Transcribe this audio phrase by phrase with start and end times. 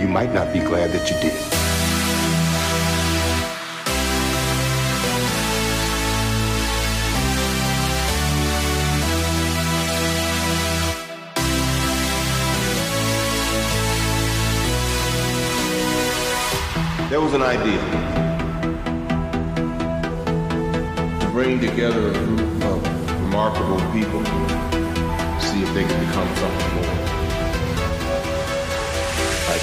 [0.00, 1.36] You might not be glad that you did.
[17.10, 17.78] There was an idea
[21.20, 24.24] to bring together a group of remarkable people,
[25.38, 26.89] see if they could become something more.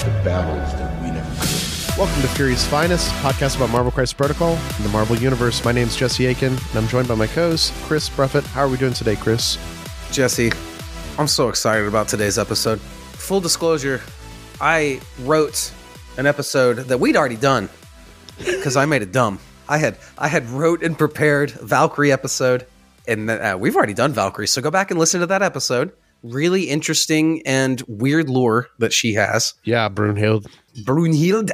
[0.08, 1.97] Like the battles that we never could.
[1.97, 5.66] Welcome to Fury's Finest, podcast about Marvel Crisis Protocol and the Marvel Universe.
[5.66, 8.45] My name's Jesse Aiken, and I'm joined by my co-host, Chris Bruffett.
[8.45, 9.58] How are we doing today, Chris?
[10.14, 10.54] Jesse,
[11.17, 12.80] I'm so excited about today's episode.
[12.80, 14.02] Full disclosure,
[14.61, 15.73] I wrote
[16.15, 17.67] an episode that we'd already done
[18.37, 19.39] because I made it dumb.
[19.67, 22.65] I had I had wrote and prepared Valkyrie episode,
[23.09, 24.48] and uh, we've already done Valkyrie.
[24.48, 25.92] So go back and listen to that episode.
[26.23, 30.48] Really interesting and weird lore that she has, Yeah, Brunhild.
[30.83, 31.52] Brunhilde.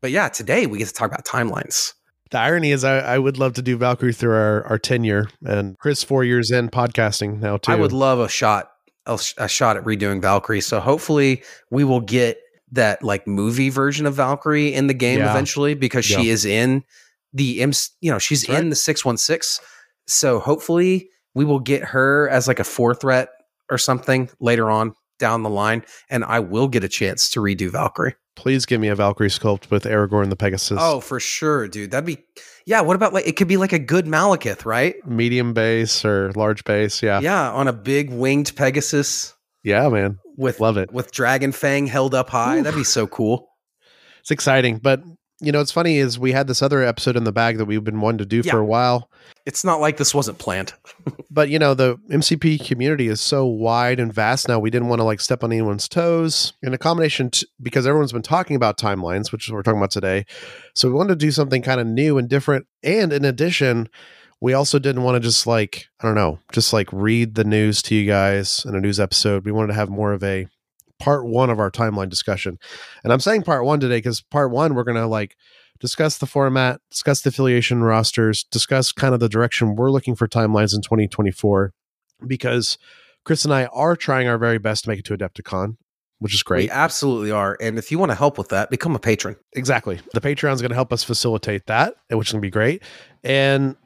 [0.00, 1.92] But yeah, today we get to talk about timelines.
[2.30, 5.76] The irony is, I, I would love to do Valkyrie through our, our tenure, and
[5.78, 7.72] Chris four years in podcasting now too.
[7.72, 8.70] I would love a shot
[9.06, 10.60] a, a shot at redoing Valkyrie.
[10.60, 12.38] So hopefully we will get
[12.72, 15.30] that like movie version of Valkyrie in the game Yeah.
[15.30, 16.84] eventually because she is in
[17.32, 18.62] the M you know, she's That's right.
[18.62, 19.64] in the 616.
[20.06, 23.30] So hopefully we will get her as like a four threat
[23.70, 27.70] or something later on down the line and I will get a chance to redo
[27.70, 28.14] Valkyrie.
[28.36, 30.78] Please give me a Valkyrie sculpt with Aragorn the Pegasus.
[30.80, 31.90] Oh, for sure, dude.
[31.90, 32.18] That'd be
[32.64, 34.94] Yeah, what about like it could be like a good Malekith, right?
[35.06, 37.02] medium base or large base.
[37.02, 40.90] Yeah, Yeah, on a big winged Pegasus yeah, man, with love it.
[40.90, 42.62] with Dragon Fang held up high.
[42.62, 43.46] That'd be so cool.
[44.20, 45.02] It's exciting, but
[45.40, 47.82] you know, it's funny is we had this other episode in the bag that we've
[47.84, 48.52] been wanting to do Yeah.
[48.52, 49.10] for a while.
[49.46, 50.74] It's not like this wasn't planned.
[51.30, 54.98] but you know the mcp community is so wide and vast now we didn't want
[54.98, 58.76] to like step on anyone's toes in a combination t- because everyone's been talking about
[58.76, 60.26] timelines which we're talking about today
[60.74, 63.88] so we wanted to do something kind of new and different and in addition
[64.40, 67.80] we also didn't want to just like i don't know just like read the news
[67.80, 70.46] to you guys in a news episode we wanted to have more of a
[71.00, 72.58] part one of our timeline discussion
[73.02, 75.36] and i'm saying part one today because part one we're gonna like
[75.80, 80.28] discuss the format, discuss the affiliation rosters, discuss kind of the direction we're looking for
[80.28, 81.72] timelines in 2024.
[82.26, 82.78] Because
[83.24, 85.76] Chris and I are trying our very best to make it to Adepticon,
[86.18, 86.64] which is great.
[86.64, 87.56] We absolutely are.
[87.60, 89.36] And if you want to help with that, become a patron.
[89.54, 90.00] Exactly.
[90.12, 92.82] The Patreon is going to help us facilitate that, which is going to be great.
[93.24, 93.76] And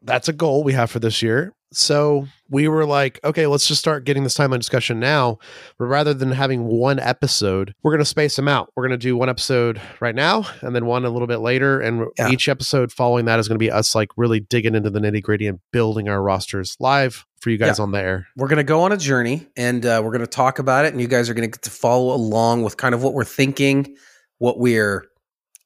[0.00, 1.52] that's a goal we have for this year.
[1.74, 5.38] So we were like, okay, let's just start getting this timeline discussion now.
[5.78, 8.70] But rather than having one episode, we're going to space them out.
[8.76, 11.80] We're going to do one episode right now and then one a little bit later.
[11.80, 12.28] And Yeah.
[12.30, 15.22] each episode following that is going to be us like really digging into the nitty
[15.22, 17.84] gritty and building our rosters live for you guys Yeah.
[17.84, 18.26] on the air.
[18.36, 20.92] We're going to go on a journey and uh, we're going to talk about it.
[20.92, 23.24] And you guys are going to get to follow along with kind of what we're
[23.24, 23.96] thinking,
[24.38, 25.06] what we're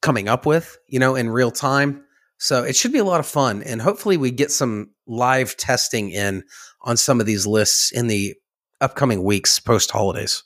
[0.01, 2.03] coming up with, you know, in real time.
[2.37, 3.63] So it should be a lot of fun.
[3.63, 6.43] And hopefully we get some live testing in
[6.81, 8.35] on some of these lists in the
[8.81, 10.43] upcoming weeks post holidays.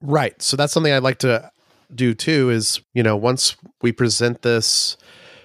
[0.00, 0.40] Right.
[0.42, 1.50] So that's something I'd like to
[1.94, 4.96] do too is, you know, once we present this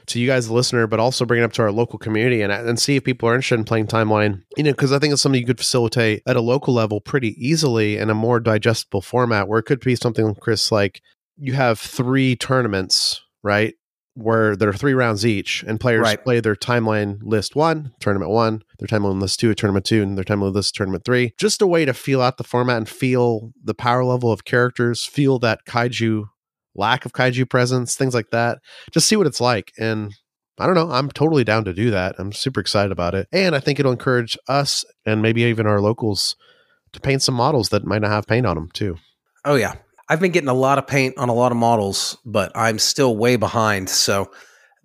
[0.07, 2.51] to you guys, the listener, but also bring it up to our local community and,
[2.51, 4.41] and see if people are interested in playing Timeline.
[4.57, 7.35] You know, because I think it's something you could facilitate at a local level pretty
[7.37, 11.01] easily in a more digestible format where it could be something, Chris, like
[11.37, 13.75] you have three tournaments, right?
[14.15, 16.23] Where there are three rounds each, and players Right.
[16.23, 20.23] play their timeline list one, tournament one, their timeline list two, tournament two, and their
[20.23, 21.33] timeline list tournament three.
[21.39, 25.03] Just a way to feel out the format and feel the power level of characters,
[25.03, 26.25] feel that kaiju
[26.75, 28.59] lack of kaiju presence, things like that.
[28.91, 29.71] Just see what it's like.
[29.79, 30.13] And
[30.59, 32.15] I don't know, I'm totally down to do that.
[32.19, 33.27] I'm super excited about it.
[33.31, 36.35] And I think it'll encourage us and maybe even our locals
[36.93, 38.97] to paint some models that might not have paint on them too.
[39.45, 39.73] Oh yeah.
[40.09, 43.15] I've been getting a lot of paint on a lot of models, but I'm still
[43.15, 43.89] way behind.
[43.89, 44.31] So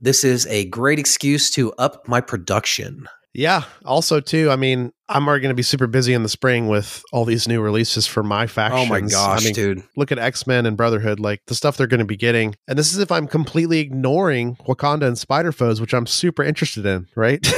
[0.00, 3.08] this is a great excuse to up my production.
[3.34, 3.64] Yeah.
[3.84, 7.02] Also, too, I mean, I'm already going to be super busy in the spring with
[7.12, 8.82] all these new releases for my factions.
[8.82, 9.82] Oh my gosh, I mean, dude.
[9.96, 12.54] look at X Men and Brotherhood, like the stuff they're going to be getting.
[12.68, 16.84] And this is if I'm completely ignoring Wakanda and Spider Foes, which I'm super interested
[16.86, 17.46] in, right?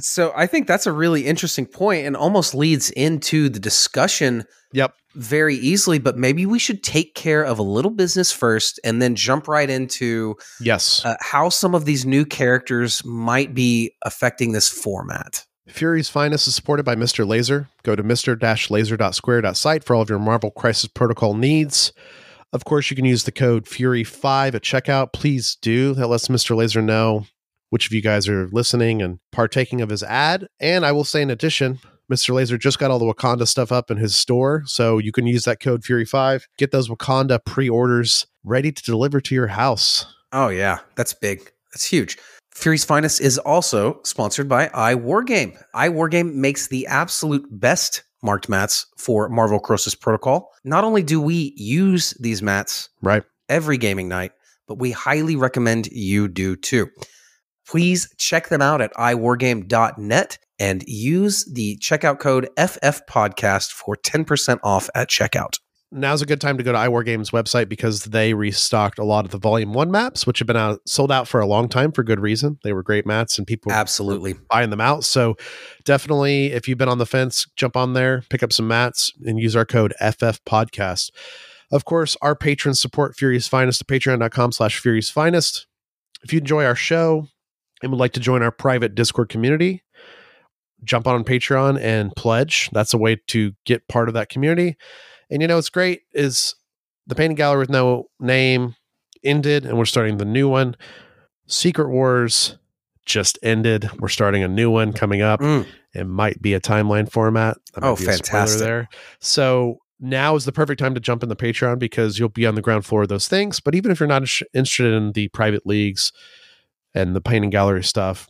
[0.00, 4.94] So I think that's a really interesting point and almost leads into the discussion yep.
[5.14, 9.14] very easily, but maybe we should take care of a little business first and then
[9.14, 11.04] jump right into Yes.
[11.04, 15.44] uh, how some of these new characters might be affecting this format.
[15.68, 17.26] Fury's Finest is supported by Mr.
[17.26, 17.68] Laser.
[17.82, 21.92] Go to mr-laser.square.site for all of your Marvel Crisis Protocol needs.
[22.52, 25.12] Of course, you can use the code Fury5 at checkout.
[25.12, 25.94] Please do.
[25.94, 26.56] That lets Mr.
[26.56, 27.26] Laser know
[27.70, 30.46] which of you guys are listening and partaking of his ad.
[30.60, 31.78] And I will say, in addition,
[32.12, 32.34] Mr.
[32.34, 34.64] Laser just got all the Wakanda stuff up in his store.
[34.66, 36.42] So you can use that code Fury5.
[36.58, 40.04] Get those Wakanda pre orders ready to deliver to your house.
[40.32, 41.50] Oh yeah, that's big.
[41.72, 42.18] That's huge.
[42.54, 45.56] Fury's Finest is also sponsored by iWargame.
[45.74, 50.50] iWargame makes the absolute best marked mats for Marvel Crisis Protocol.
[50.64, 53.24] Not only do we use these mats Right.
[53.48, 54.32] every gaming night,
[54.68, 56.88] but we highly recommend you do too.
[57.66, 64.88] Please check them out at iwargame.net and use the checkout code FFPodcast for 10% off
[64.94, 65.58] at checkout.
[65.94, 69.26] Now's a good time to go to iWar Games website because they restocked a lot
[69.26, 71.92] of the Volume One maps, which have been out sold out for a long time
[71.92, 72.58] for good reason.
[72.64, 74.34] They were great mats, and people were Absolutely.
[74.50, 75.04] buying them out.
[75.04, 75.36] So
[75.84, 79.38] definitely, if you've been on the fence, jump on there, pick up some mats, and
[79.38, 81.10] use our code FF Podcast.
[81.70, 85.66] Of course, our patrons support Fury's Finest at patreon.com slash Fury's Finest.
[86.22, 87.26] If you enjoy our show
[87.82, 89.82] and would like to join our private Discord community,
[90.84, 92.70] jump on Patreon and pledge.
[92.72, 94.76] That's a way to get part of that community.
[95.32, 96.54] And you know what's great is
[97.06, 98.76] the painting gallery with no name
[99.24, 100.76] ended, and we're starting the new one.
[101.46, 102.58] Secret Wars
[103.06, 103.88] just ended.
[103.98, 105.40] We're starting a new one coming up.
[105.40, 105.66] Mm.
[105.94, 107.56] It might be a timeline format.
[107.74, 108.60] That Oh, be a spoiler fantastic.
[108.60, 108.88] There.
[109.20, 112.54] So now is the perfect time to jump in the Patreon because you'll be on
[112.54, 113.58] the ground floor of those things.
[113.58, 116.12] But even if you're not interested in the private leagues
[116.94, 118.28] and the painting gallery stuff,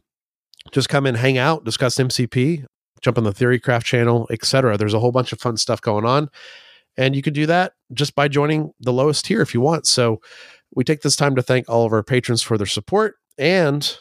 [0.70, 2.64] just come in, hang out, discuss MCP,
[3.00, 4.76] jump on the Theorycraft channel, etc.
[4.76, 6.30] There's a whole bunch of fun stuff going on.
[6.96, 9.86] And you can do that just by joining the lowest tier if you want.
[9.86, 10.20] So
[10.74, 13.16] we take this time to thank all of our patrons for their support.
[13.38, 13.96] And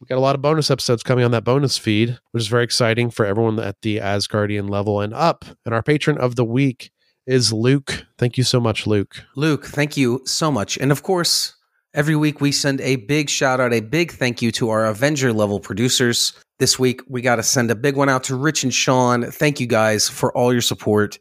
[0.00, 2.64] we got a lot of bonus episodes coming on that bonus feed, which is very
[2.64, 5.44] exciting for everyone at the Asgardian level and up.
[5.64, 6.90] And our patron of the week
[7.26, 8.06] is Luke.
[8.18, 9.22] Thank you so much, Luke.
[9.36, 10.78] Luke, thank you so much.
[10.78, 11.54] And of course,
[11.92, 15.32] every week we send a big shout out, a big thank you to our Avenger
[15.32, 16.32] level producers.
[16.58, 19.30] This week, we got to send a big one out to Rich and Sean.
[19.30, 21.18] Thank you guys for all your support.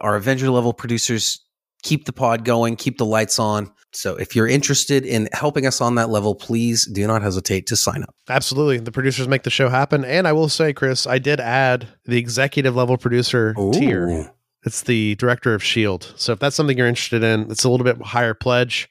[0.00, 1.44] Our Avenger level producers
[1.82, 3.70] keep the pod going, keep the lights on.
[3.92, 7.76] So if you're interested in helping us on that level, please do not hesitate to
[7.76, 8.14] sign up.
[8.28, 8.78] Absolutely.
[8.78, 10.04] The producers make the show happen.
[10.04, 14.32] And I will say, Chris, I did add the executive level producer tier.
[14.64, 16.12] It's the director of Shield.
[16.16, 18.88] So if that's something you're interested in, it's a little bit higher pledge,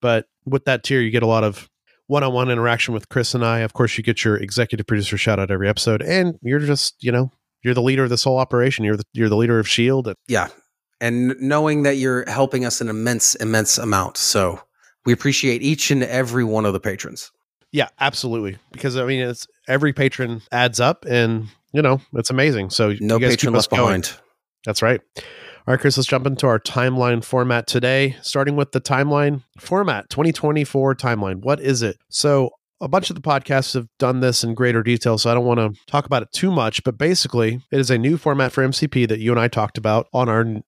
[0.00, 1.68] but with that tier, you get a lot of
[2.06, 3.60] one-on-one interaction with Chris and I.
[3.60, 7.12] Of course, you get your executive producer shout out every episode, and you're just you
[7.12, 7.30] know
[7.62, 8.84] you're the leader of this whole operation.
[8.84, 10.12] You're the you're the leader of Shield.
[10.28, 10.48] Yeah.
[11.00, 14.16] And knowing that you're helping us an immense, immense amount.
[14.16, 14.60] So
[15.04, 17.32] we appreciate each and every one of the patrons.
[17.72, 18.58] yeah, absolutely.
[18.70, 22.70] Because I mean, it's every patron adds up, and you know it's amazing.
[22.70, 23.82] So No patron left going.
[24.02, 24.12] behind.
[24.64, 25.00] That's right.
[25.16, 30.08] All right, Chris, let's jump into our timeline format today, starting with the timeline format
[30.10, 31.40] 2024 timeline.
[31.42, 31.98] What is it?
[32.10, 32.50] So,
[32.82, 35.60] a bunch of the podcasts have done this in greater detail, so I don't want
[35.60, 39.08] to talk about it too much, but basically, it is a new format for MCP
[39.08, 40.64] that you and I talked about on our n-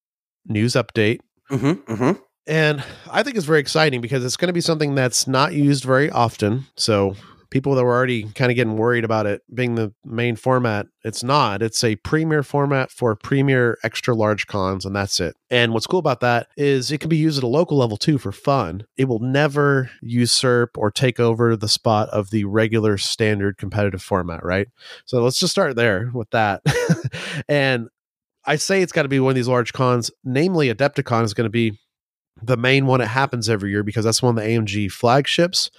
[0.47, 1.19] news update.
[1.51, 2.13] Mm-hmm, mm-hmm.
[2.47, 5.83] And I think it's very exciting because it's going to be something that's not used
[5.83, 6.67] very often.
[6.77, 7.17] So,
[7.51, 11.23] people that were already kind of getting worried about it being the main format, it's
[11.23, 11.63] not.
[11.63, 15.37] It's a premier format for premier extra large cons, and that's it.
[15.51, 18.19] And what's cool about that is it can be used at a local level too
[18.19, 18.87] for fun.
[18.97, 24.45] It will never usurp or take over the spot of the regular standard competitive format,
[24.45, 24.69] right?
[25.05, 26.63] So let's just start there with that.
[27.49, 27.89] and
[28.47, 31.47] I say it's got to be one of these large cons, namely Adepticon is going
[31.47, 31.79] to be
[32.43, 33.01] the main one.
[33.01, 35.71] It happens every year because that's one of the AMG flagships.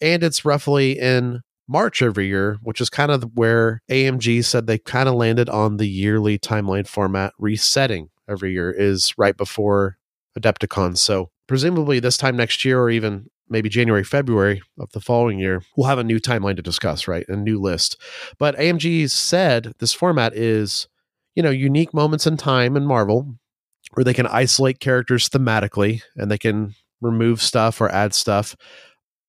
[0.00, 4.78] And it's roughly in March every year, which is kind of where AMG said they
[4.78, 9.96] kind of landed on the yearly timeline format resetting every year is right before
[10.38, 10.96] Adepticon.
[10.96, 15.62] So presumably this time next year or even maybe January, February of the following year,
[15.76, 17.26] we'll have a new timeline to discuss, right?
[17.28, 18.00] A new list.
[18.38, 20.88] But AMG said this format is,
[21.34, 23.36] you know, unique moments in time in Marvel
[23.92, 28.56] where they can isolate characters thematically and they can remove stuff or add stuff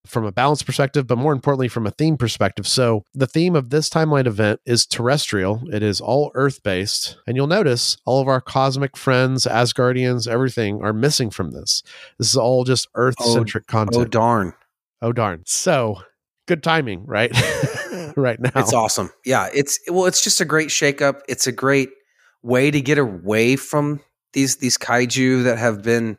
[0.05, 2.67] from a balance perspective, but more importantly, from a theme perspective.
[2.67, 7.17] So, the theme of this timeline event is terrestrial, it is all Earth based.
[7.27, 11.83] And you'll notice all of our cosmic friends, Asgardians, everything are missing from this.
[12.17, 14.01] This is all just Earth centric oh, oh content.
[14.01, 14.53] Oh, darn.
[15.01, 15.43] Oh, darn.
[15.45, 16.01] So,
[16.47, 17.31] good timing, right?
[18.15, 18.51] right now.
[18.55, 19.11] It's awesome.
[19.25, 21.21] Yeah, it's well, it's just a great shakeup.
[21.27, 21.89] It's a great
[22.41, 24.01] way to get away from
[24.33, 26.17] these these kaiju that have been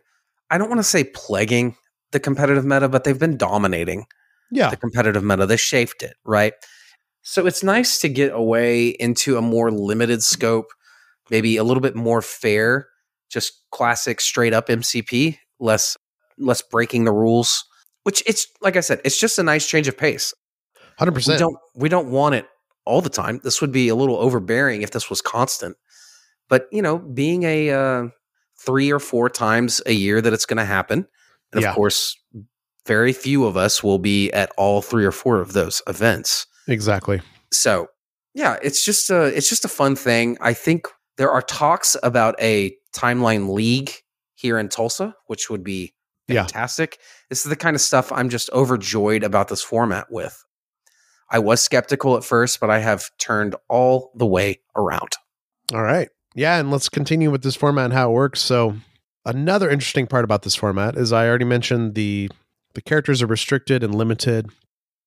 [0.51, 1.77] I don't want to say plaguing
[2.13, 4.07] the competitive meta, but they've been dominating
[4.51, 4.71] Yeah.
[4.71, 5.47] the competitive meta.
[5.47, 6.55] They shaped it, right?
[7.23, 10.67] So it's nice to get away into a more limited scope,
[11.31, 12.89] maybe a little bit more fair,
[13.29, 15.97] just classic straight up MCP, less
[16.39, 17.65] less breaking the rules.
[18.05, 20.33] Which it's like I said, it's just a nice change of pace.
[21.01, 21.27] 100%.
[21.29, 22.47] We don't we don't want it
[22.85, 23.41] all the time.
[23.43, 25.77] This would be a little overbearing if this was constant.
[26.49, 28.09] But you know, being a uh,
[28.61, 31.09] three or four times a year that it's going to happen,
[31.57, 31.71] and Yeah.
[31.71, 32.17] of course,
[32.87, 36.47] very few of us will be at all three or four of those events.
[36.69, 37.21] exactly.
[37.53, 37.89] So
[38.35, 40.37] yeah, it's just a it's just a fun thing.
[40.41, 40.87] I think
[41.17, 43.91] there are talks about a timeline league
[44.35, 45.95] here in Tulsa, which would be
[46.29, 46.43] Yeah.
[46.43, 46.99] fantastic.
[47.31, 50.45] This is the kind of stuff I'm just overjoyed about this format with.
[51.31, 55.13] I was skeptical at first, but I have turned all the way around.
[55.75, 56.09] All right.
[56.35, 58.41] Yeah, and let's continue with this format and how it works.
[58.43, 58.77] So,
[59.27, 62.31] another interesting part about this format is I already mentioned the
[62.75, 64.51] the characters are restricted and limited.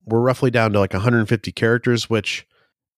[0.05, 2.45] We're roughly down to like 150 characters, which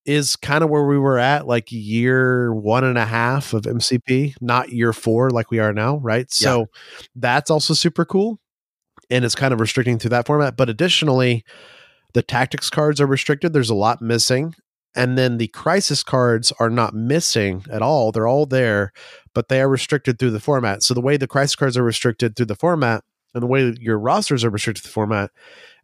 [0.04, 4.34] is kind of where we were at like year one and a half of MCP,
[4.40, 6.30] not year four like we are now, right?
[6.32, 6.66] So
[7.14, 8.40] that's also super cool.
[9.10, 10.56] And it's kind of restricting to that format.
[10.56, 11.44] But additionally,
[12.14, 13.52] the tactics cards are restricted.
[13.52, 14.54] There's a lot missing.
[14.94, 18.12] And then the crisis cards are not missing at all.
[18.12, 18.92] They're all there,
[19.34, 20.82] but they are restricted through the format.
[20.82, 23.98] So the way the crisis cards are restricted through the format and the way your
[23.98, 25.30] rosters are restricted to the format,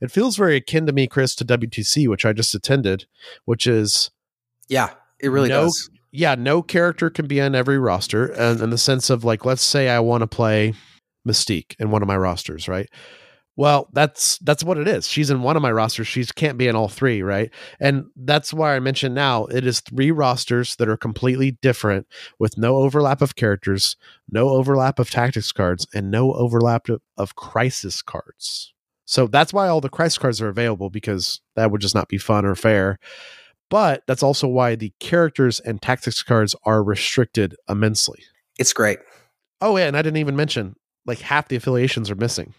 [0.01, 3.07] it feels very akin to me, Chris, to WTC, which I just attended,
[3.47, 4.11] which is
[4.69, 5.91] Yeah, it really No- does.
[6.11, 8.27] yeah, no character can be on every roster.
[8.27, 10.75] And in the sense of like, let's say I want to play
[11.27, 12.89] Mystique in one of my rosters, right?
[13.59, 15.09] Well, that's that's what it is.
[15.09, 16.07] She's in one of my rosters.
[16.07, 17.51] She can't be in all three, right?
[17.81, 22.07] And that's why I mentioned now it is three rosters that are completely different
[22.39, 23.97] with no overlap of characters,
[24.31, 28.73] no overlap of tactics cards, and no overlap of, of crisis cards.
[29.07, 32.19] So that's why all the crisis cards are available because that would just not be
[32.19, 33.01] fun or fair.
[33.71, 38.23] But that's also why the characters and tactics cards are restricted immensely.
[38.57, 39.01] It's great.
[39.61, 42.55] Oh, yeah, and I didn't even mention like half the affiliations are missing.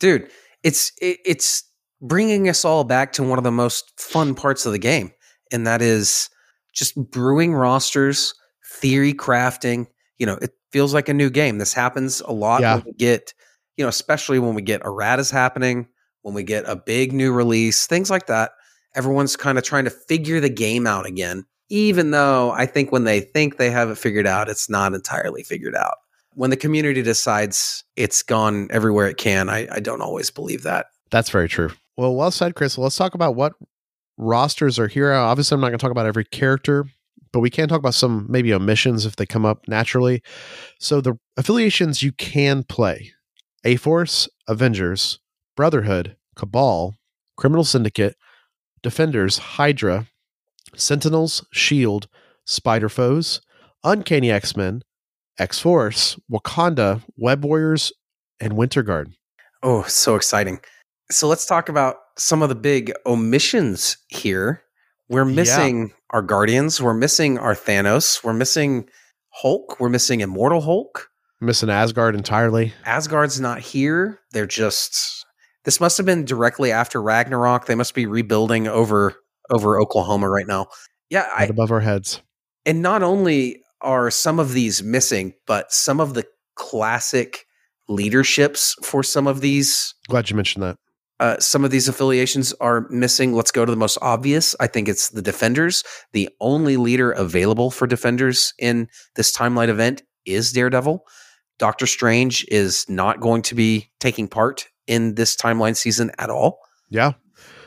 [0.00, 0.28] Dude
[0.64, 1.62] it's it, it's
[2.02, 5.12] bringing us all back to one of the most fun parts of the game
[5.52, 6.28] and that is
[6.74, 8.34] just brewing rosters
[8.74, 9.86] theory crafting.
[10.18, 11.58] You know it feels like a new game.
[11.58, 12.76] This happens a lot Yeah.
[12.76, 13.32] when we get
[13.76, 15.86] you know especially when we get a erratas happening
[16.22, 18.52] when we get a big new release things like that.
[18.94, 23.04] Everyone's kind of trying to figure the game out again even though i think when
[23.04, 25.94] they think they have it figured out it's not entirely figured out
[26.34, 30.86] when the community decides it's gone everywhere it can, I, I don't always believe that.
[31.10, 31.70] That's very true.
[31.96, 32.78] Well, well said, Chris.
[32.78, 33.54] Let's talk about what
[34.16, 35.12] rosters are here.
[35.12, 36.86] Uh, obviously, I'm not going to talk about every character,
[37.32, 40.22] but we can talk about some maybe omissions if they come up naturally.
[40.78, 43.12] So, the affiliations you can play
[43.64, 45.18] A Force, Avengers,
[45.56, 46.94] Brotherhood, Cabal,
[47.36, 48.16] Criminal Syndicate,
[48.82, 50.06] Defenders, Hydra,
[50.74, 52.08] Sentinels, Shield,
[52.46, 53.40] Spider Foes,
[53.84, 54.82] Uncanny X Men,
[55.40, 57.92] X Force, Wakanda, Web Warriors,
[58.40, 59.12] and Winter Guard.
[59.62, 60.60] Oh, so exciting.
[61.10, 64.62] So let's talk about some of the big omissions here.
[65.08, 65.34] We're Yeah.
[65.34, 68.88] missing our Guardians, we're missing our Thanos, we're missing
[69.30, 71.08] Hulk, we're missing Immortal Hulk.
[71.40, 72.74] Missing Asgard entirely.
[72.84, 74.20] Asgard's not here.
[74.32, 75.24] They're just
[75.64, 77.66] This must have been directly after Ragnarok.
[77.66, 79.16] They must be rebuilding over
[79.50, 80.68] over Oklahoma right now.
[81.10, 82.20] Yeah, I, Right above our heads.
[82.64, 87.46] and not only are some of these missing, but some of the classic
[87.88, 90.76] leaderships for some of these Glad you mentioned that.
[91.18, 93.32] uh, some of these affiliations are missing.
[93.32, 94.54] Let's go to the most obvious.
[94.60, 95.82] I think it's the Defenders.
[96.12, 101.04] The only leader available for Defenders in this Timeline event is Daredevil.
[101.58, 106.58] Doctor Strange is not going to be taking part in this timeline season at all.
[106.88, 107.12] Yeah.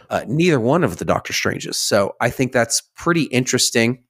[0.10, 1.78] Uh, neither one of the Doctor Stranges.
[1.78, 4.04] So I think that's pretty interesting.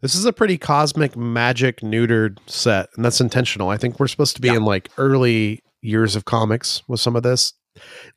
[0.00, 3.68] This is a pretty cosmic magic neutered set, and that's intentional.
[3.68, 4.56] I think we're supposed to be Yeah.
[4.56, 7.52] in like early years of comics with some of this.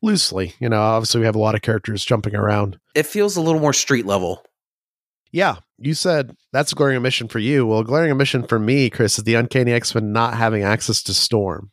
[0.02, 2.78] Loosely, you know, obviously we have a lot of characters jumping around.
[2.94, 4.42] It feels a little more street level.
[5.30, 7.66] Yeah, you said that's a glaring omission for you.
[7.66, 11.02] Well, a glaring omission for me, Chris, is the Uncanny X Men not having access
[11.04, 11.70] to Storm.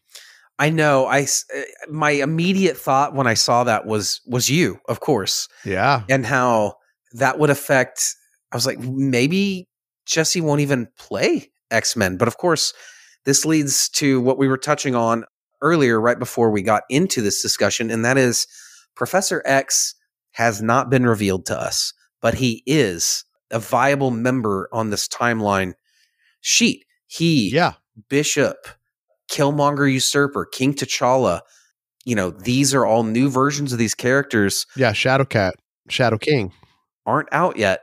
[0.59, 1.05] I know.
[1.05, 5.47] I uh, my immediate thought when I saw that was was you, of course.
[5.65, 6.75] Yeah, and how
[7.13, 8.15] that would affect.
[8.51, 9.67] I was like, maybe
[10.09, 12.17] Jesse won't even play X Men.
[12.17, 12.73] But of course,
[13.25, 15.23] this leads to what we were touching on
[15.61, 18.47] earlier, right before we got into this discussion, and that is
[18.95, 19.95] Professor X
[20.31, 25.73] has not been revealed to us, but he is a viable member on this timeline
[26.41, 26.85] sheet.
[27.07, 27.73] He, yeah,
[28.09, 28.57] Bishop,
[29.29, 31.41] Killmonger Usurper, King T'Challa.
[32.05, 34.93] You know, these are all new versions of these characters yeah.
[34.93, 35.55] Shadow Cat,
[35.89, 36.51] Shadow King,
[37.05, 37.81] aren't out yet,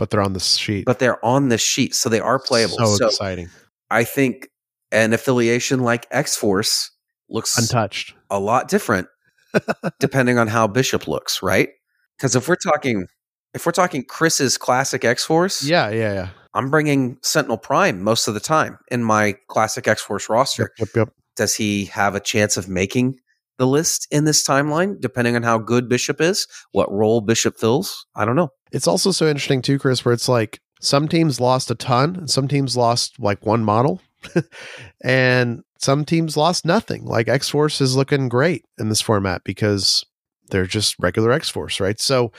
[0.00, 0.84] but they're on this sheet.
[0.86, 2.76] but they're on this sheet, so they are playable.
[2.76, 3.48] So, So, exciting,
[3.90, 4.48] I think
[4.90, 6.90] an affiliation like X Force
[7.28, 8.14] looks untouched.
[8.30, 9.06] a lot different
[10.00, 11.68] depending on how Bishop looks, right?
[12.16, 13.06] Because if we're talking,
[13.54, 16.28] if we're talking Chris's classic X Force, Yeah, yeah, yeah.
[16.54, 20.72] I'm bringing Sentinel Prime most of the time in my classic X Force roster.
[20.78, 21.14] Yep, yep, yep.
[21.36, 23.20] Does he have a chance of making
[23.60, 28.06] the list in this timeline, depending on how good Bishop is, what role Bishop fills?
[28.16, 28.48] I don't know.
[28.72, 32.30] It's also so interesting too, Chris, where it's like some teams lost a ton, and
[32.30, 34.00] some teams lost like one model,
[35.04, 37.04] and some teams lost nothing.
[37.04, 40.06] Like X Force is looking great in this format because
[40.48, 42.00] they're just regular X Force, right?
[42.00, 42.32] So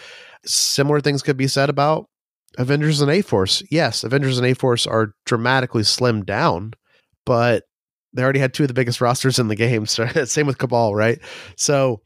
[0.44, 2.10] similar things could be said about
[2.58, 3.62] Avengers and A Force.
[3.70, 6.74] Yes, Avengers and A Force are dramatically slimmed down,
[7.28, 7.66] but
[8.14, 9.86] they already had two of the biggest rosters in the game.
[9.86, 11.20] So same with Cabal, right?
[11.56, 12.02] So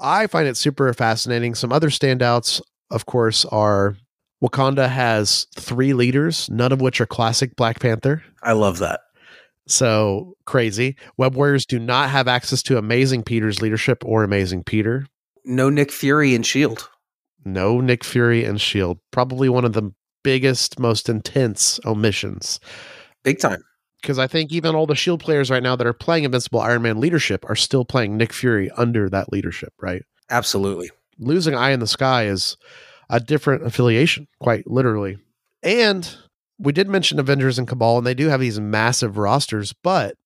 [0.00, 1.54] I find it super fascinating.
[1.54, 3.96] Some other standouts, of course, are
[4.42, 8.22] Wakanda has three leaders, none of which are classic Black Panther.
[8.42, 9.00] I love that.
[9.66, 10.96] So crazy.
[11.16, 15.06] Web Warriors do not have access to Amazing Peter's leadership or Amazing Peter.
[15.44, 16.88] No Nick Fury and Shield.
[17.44, 18.98] No Nick Fury and Shield.
[19.10, 22.60] Probably one of the biggest, most intense omissions.
[23.24, 23.62] Big time.
[24.00, 26.82] Because I think even all the Shield players right now that are playing Invincible Iron
[26.82, 30.02] Man leadership are still playing Nick Fury under that leadership, right?
[30.30, 30.90] Absolutely.
[31.18, 32.56] losing Eye in the Sky is
[33.08, 35.18] a different affiliation, quite literally.
[35.62, 36.08] And
[36.58, 40.16] we did mention Avengers and Cabal, and they do have these massive rosters, but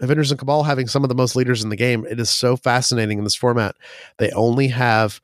[0.00, 2.56] Avengers and Cabal having some of the most leaders in the game, it is so
[2.56, 3.74] fascinating in this format.
[4.18, 5.20] They only have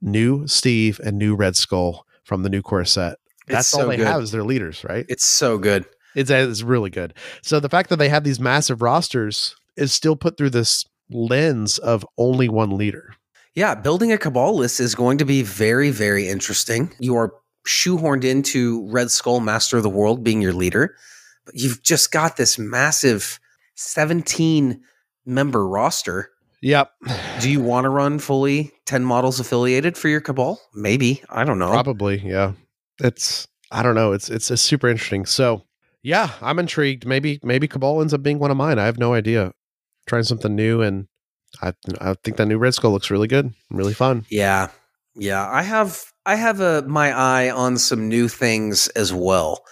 [0.00, 3.18] new Steve and new Red Skull from the new core set.
[3.48, 4.06] That's It's all they good.
[4.06, 5.04] have is their leaders, right?
[5.08, 5.84] It's so good.
[6.14, 7.14] It's, uh, it's really good.
[7.42, 11.78] So the fact that they have these massive rosters is still put through this lens
[11.78, 13.14] of only one leader.
[13.54, 16.94] Yeah, building a cabal list is going to be very, very interesting.
[16.98, 17.34] You are
[17.66, 20.96] shoehorned into Red Skull, Master of the World, being your leader,
[21.44, 23.38] but you've just got this massive
[23.74, 24.80] 17
[25.26, 26.30] member roster.
[26.62, 26.92] Yep.
[27.40, 30.60] Do you want to run fully 10 models affiliated for your cabal?
[30.74, 31.22] Maybe.
[31.28, 31.70] I don't know.
[31.70, 32.52] Probably, yeah.
[33.00, 34.12] It's I don't know.
[34.12, 35.26] It's it's, it's super interesting.
[35.26, 35.64] So
[36.02, 37.06] yeah, I'm intrigued.
[37.06, 38.78] Maybe maybe Cabal ends up being one of mine.
[38.78, 39.52] I have no idea.
[40.06, 41.06] Trying something new, and
[41.62, 44.26] I I think that new Red Skull looks really good, really fun.
[44.30, 44.68] Yeah.
[45.14, 49.62] Yeah, I have I have a my eye on some new things as well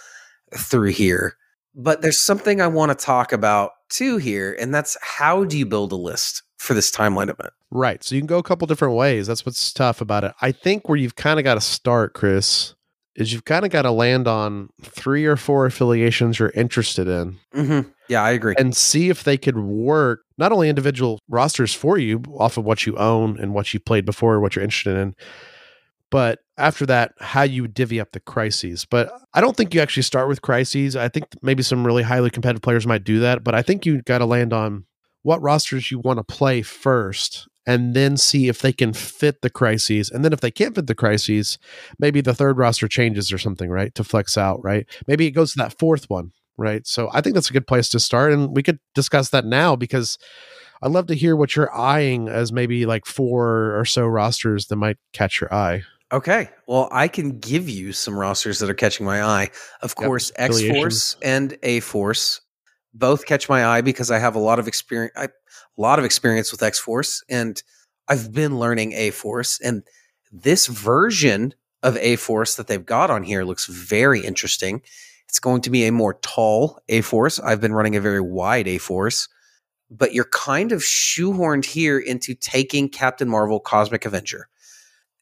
[0.56, 1.36] through here.
[1.74, 5.64] But there's something I want to talk about too here, and that's how do you
[5.66, 7.52] build a list for this timeline event?
[7.70, 8.02] Right.
[8.02, 9.26] So you can go a couple different ways.
[9.26, 10.32] That's what's tough about it.
[10.42, 12.74] I think where you've kind of got to start, Chris,
[13.20, 17.36] is you've kind of got to land on three or four affiliations you're interested in
[17.54, 17.88] Mm-hmm.
[18.08, 18.54] Yeah, I agree.
[18.58, 22.86] and see if they could work not only individual rosters for you off of what
[22.86, 25.14] you own and what you played before, what you're interested in,
[26.10, 28.84] but after that, how you divvy up the crises.
[28.84, 30.96] But I don't think you actually start with crises.
[30.96, 34.02] I think maybe some really highly competitive players might do that, but I think you
[34.02, 34.86] got to land on
[35.22, 39.50] what rosters you want to play first and then see if they can fit the
[39.50, 40.10] crises.
[40.10, 41.58] And then if they can't fit the crises,
[41.98, 43.94] maybe the third roster changes or something, right?
[43.94, 44.86] To flex out, right?
[45.06, 46.86] Maybe it goes to that fourth one, right?
[46.86, 48.32] So I think that's a good place to start.
[48.32, 50.18] And we could discuss that now because
[50.82, 54.76] I'd love to hear what you're eyeing as maybe like four or so rosters that
[54.76, 55.82] might catch your eye.
[56.12, 56.48] Okay.
[56.66, 59.50] Well, I can give you some rosters that are catching my eye.
[59.82, 62.40] Of Yep, course, X Force and A Force
[62.94, 65.12] both catch my eye because I have a lot of experience.
[65.16, 65.28] I,
[65.80, 67.62] lot of experience with X Force, and
[68.08, 69.60] I've been learning A Force.
[69.60, 69.82] And
[70.32, 74.82] this version of A Force that they've got on here looks very interesting.
[75.28, 77.38] It's going to be a more tall A Force.
[77.40, 79.28] I've been running a very wide A Force,
[79.90, 84.48] but you're kind of shoehorned here into taking Captain Marvel Cosmic Avenger.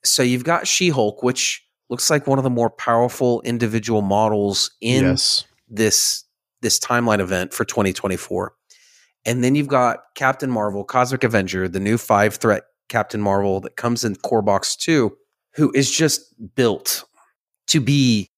[0.05, 4.71] So you've got She Hulk, which looks like one of the more powerful individual models
[4.81, 5.45] in yes.
[5.69, 6.25] this
[6.61, 8.53] this timeline event for 2024.
[9.25, 13.77] And then you've got Captain Marvel, Cosmic Avenger, the new five threat Captain Marvel that
[13.77, 15.15] comes in Core Box 2,
[15.55, 16.23] who is just
[16.55, 17.05] built
[17.69, 18.31] to be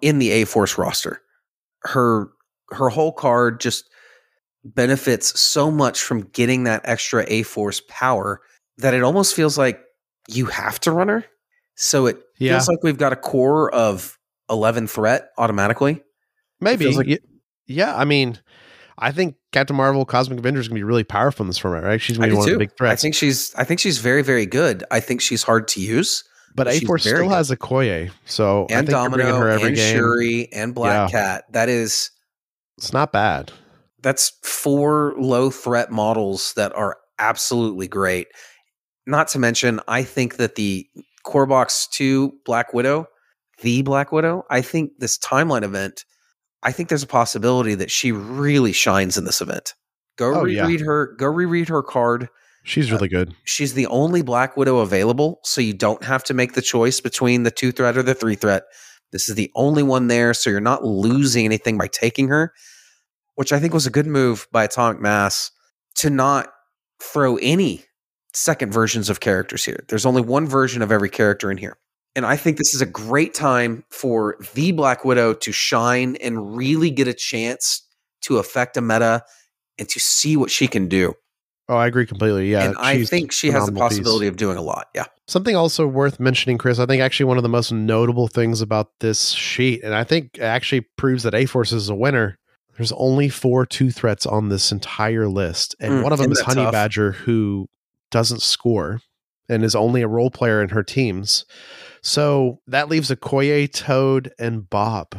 [0.00, 1.20] in the A Force roster.
[1.82, 2.30] Her
[2.70, 3.88] her whole card just
[4.64, 8.40] benefits so much from getting that extra A Force power
[8.78, 9.80] that it almost feels like
[10.28, 11.24] you have to run her.
[11.76, 12.52] So it Yeah.
[12.54, 14.18] feels like we've got a core of
[14.50, 16.02] 11 threat automatically.
[16.60, 16.90] Maybe.
[16.94, 17.22] like-
[17.66, 17.94] yeah.
[17.96, 18.38] I mean,
[19.00, 21.84] I think Captain Marvel Cosmic Avenger is going to be really powerful in this format,
[21.84, 22.00] right?
[22.00, 23.00] She's I going to be one of the big threats.
[23.00, 24.84] I think she's I think she's very very good.
[24.90, 26.24] I think she's hard to use.
[26.54, 27.30] but A Force still good.
[27.30, 28.10] has Okoye.
[28.26, 29.96] So I And bringing Domino her every and game.
[29.96, 31.44] Shuri and Black Cat.
[31.52, 32.10] That is
[32.76, 33.52] It's not bad.
[34.02, 38.26] that's four low threat models that are absolutely great.
[39.06, 40.86] Not to mention, I think that the
[41.24, 43.06] Core Box 2 Black Widow,
[43.62, 46.04] the Black Widow, I think this timeline event,
[46.62, 49.74] I think there's a possibility that she really shines in this event.
[50.16, 50.62] Go Oh, yeah.
[50.62, 52.28] reread her, go reread her card.
[52.64, 53.34] She's uh, really good.
[53.44, 57.44] She's the only Black Widow available, so you don't have to make the choice between
[57.44, 58.64] the two threat or the three threat.
[59.12, 62.52] This is the only one there, so you're not losing anything by taking her,
[63.36, 65.50] which I think was a good move by Atomic Mass
[65.96, 66.52] to not
[67.00, 67.84] throw any
[68.34, 69.84] second versions of characters here.
[69.88, 71.78] There's only one version of every character in here.
[72.18, 76.56] And I think this is a great time for the Black Widow to shine and
[76.56, 77.86] really get a chance
[78.22, 79.22] to affect a meta
[79.78, 81.14] and to see what she can do.
[81.68, 82.50] Oh, I agree completely.
[82.50, 82.64] Yeah.
[82.64, 83.98] and I think she has the phenomenal piece.
[83.98, 84.88] possibility of doing a lot.
[84.96, 85.04] Yeah.
[85.28, 86.80] Something also worth mentioning, Chris.
[86.80, 90.38] I think actually one of the most notable things about this sheet, and I think
[90.38, 92.36] it actually proves that A Force is a winner.
[92.76, 96.40] There's only four two threats on this entire list, and Mm, one of them is
[96.40, 96.72] Honey tough?
[96.72, 97.68] Badger, who
[98.10, 99.02] doesn't score
[99.48, 101.44] and is only a role player in her teams.
[102.08, 105.14] So that leaves Okoye, Toad, and Bob.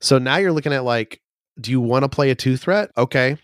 [0.00, 1.20] So now you're looking at like,
[1.60, 2.90] do you want to play a two threat?
[2.96, 3.36] Okay.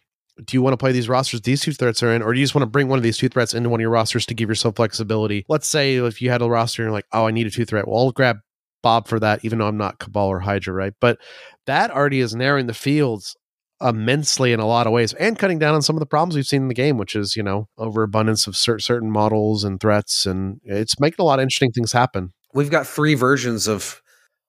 [0.44, 2.44] Do you want to play these rosters these two threats are in, or do you
[2.44, 4.34] just want to bring one of these two threats into one of your rosters to
[4.34, 5.44] give yourself flexibility?
[5.48, 7.64] Let's say if you had a roster and you're like, oh, I need a two
[7.64, 7.88] threat.
[7.88, 8.38] Well, I'll grab
[8.80, 10.92] Bob for that, even though I'm not Cabal or Hydra, right?
[11.00, 11.18] But
[11.66, 13.34] that already is narrowing the fields
[13.80, 16.46] immensely in a lot of ways and cutting down on some of the problems we've
[16.46, 20.26] seen in the game, which is, you know, overabundance of cer- certain models and threats.
[20.26, 22.32] And it's making a lot of interesting things happen.
[22.54, 24.00] We've got three versions of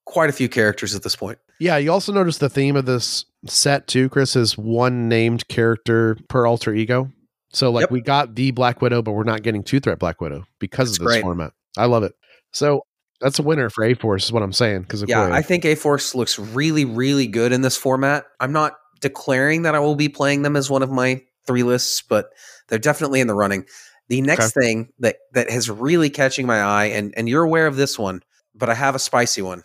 [0.06, 1.38] quite a few characters at this point.
[1.60, 6.18] Yeah, you also notice the theme of this set too, Chris, is one named character
[6.30, 7.12] per alter ego.
[7.52, 7.92] So like Yep.
[7.92, 11.00] we got the Black Widow, but we're not getting two threat Black Widow because That's
[11.00, 11.24] of this great.
[11.24, 11.52] format.
[11.78, 12.14] I love it.
[12.54, 12.82] So
[13.22, 14.84] that's a winner for A Force, is what I'm saying.
[14.84, 18.26] Because Yeah, I think A Force looks really, really good in this format.
[18.40, 22.02] I'm not declaring that I will be playing them as one of my three lists,
[22.08, 22.28] but
[22.70, 23.66] they're definitely in the running.
[24.10, 27.76] The next thing that that has really catching my eye, and and you're aware of
[27.76, 28.22] this one,
[28.56, 29.64] but I have a spicy one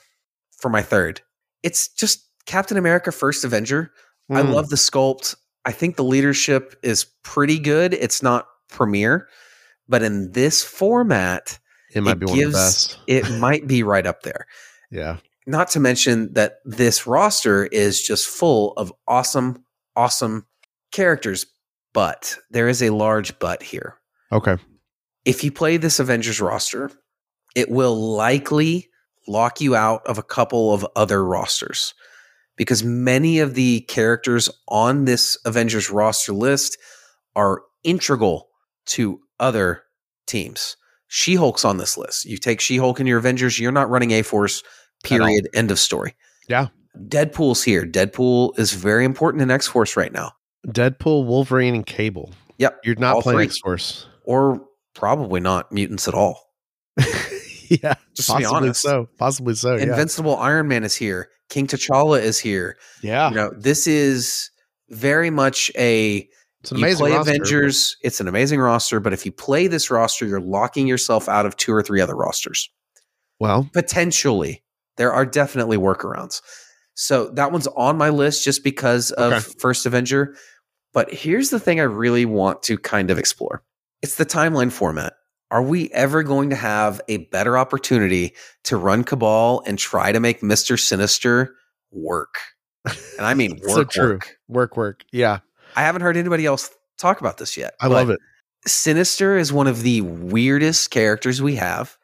[0.59, 1.21] for my third.
[1.63, 3.91] It's just Captain America: First Avenger.
[4.31, 4.53] I Mm.
[4.53, 5.35] love the sculpt.
[5.65, 7.95] I think the leadership is pretty good.
[7.95, 9.29] It's not premiere,
[9.89, 11.59] but in this format,
[11.95, 12.99] it might it be one of the gives- best.
[13.07, 14.47] it might be right up there.
[14.91, 15.17] Yeah.
[15.47, 19.65] Not to mention that this roster is just full of awesome,
[19.97, 20.47] awesome
[20.93, 21.47] characters.
[21.93, 23.97] But there is a large but here.
[24.33, 24.57] Okay.
[25.25, 26.91] If you play this Avengers roster,
[27.55, 28.91] it will likely
[29.27, 31.95] lock you out of a couple of other rosters
[32.57, 36.79] because many of the characters on this Avengers roster list
[37.35, 38.49] are integral
[38.87, 39.83] to other
[40.27, 40.77] teams.
[41.09, 42.25] She Hulk's on this list.
[42.25, 44.63] You take She Hulk in your Avengers, you're not running A Force,
[45.03, 45.49] period.
[45.55, 46.15] End of story.
[46.49, 46.69] Yeah.
[47.09, 47.85] Deadpool's here.
[47.85, 50.33] Deadpool is very important in X Force right now.
[50.67, 52.33] Deadpool, Wolverine, and Cable.
[52.59, 52.81] Yep.
[52.85, 53.41] You're not All playing.
[53.41, 54.07] X Force.
[54.25, 56.41] Or probably not mutants at all.
[56.99, 57.95] yeah.
[58.15, 58.83] Just to be Possibly honest.
[58.83, 59.09] so.
[59.19, 59.71] Possibly so.
[59.73, 59.83] Oh, Yeah.
[59.85, 61.29] Invincible Iron Man is here.
[61.51, 62.77] King T'Challa is here.
[63.03, 63.29] yeah.
[63.29, 64.51] You know, this is
[64.91, 66.29] very much a
[66.63, 67.97] It's an amazing play roster, but- Avengers.
[68.03, 71.57] It's an amazing roster, but if you play this roster, you're locking yourself out of
[71.57, 72.71] two or three other rosters.
[73.41, 74.63] Well, Potentially,
[74.97, 76.41] there are definitely workarounds.
[76.95, 79.53] So that one's on my list just because of Okay.
[79.59, 80.35] First Avenger.
[80.93, 83.65] But here's the thing I really want to kind of explore
[84.05, 85.15] it's the timeline format.
[85.51, 90.21] Are we ever going to have a better opportunity to run Cabal and try to
[90.21, 90.79] make Mr.
[90.79, 91.55] Sinister
[91.91, 92.35] work?
[92.85, 92.95] And
[93.27, 94.11] I mean work, so true.
[94.13, 94.37] work.
[94.49, 95.05] Work, work.
[95.11, 95.39] Yeah.
[95.75, 97.75] I haven't heard anybody else talk about this yet.
[97.81, 98.21] I love it.
[98.67, 101.97] Sinister is one of the weirdest characters we have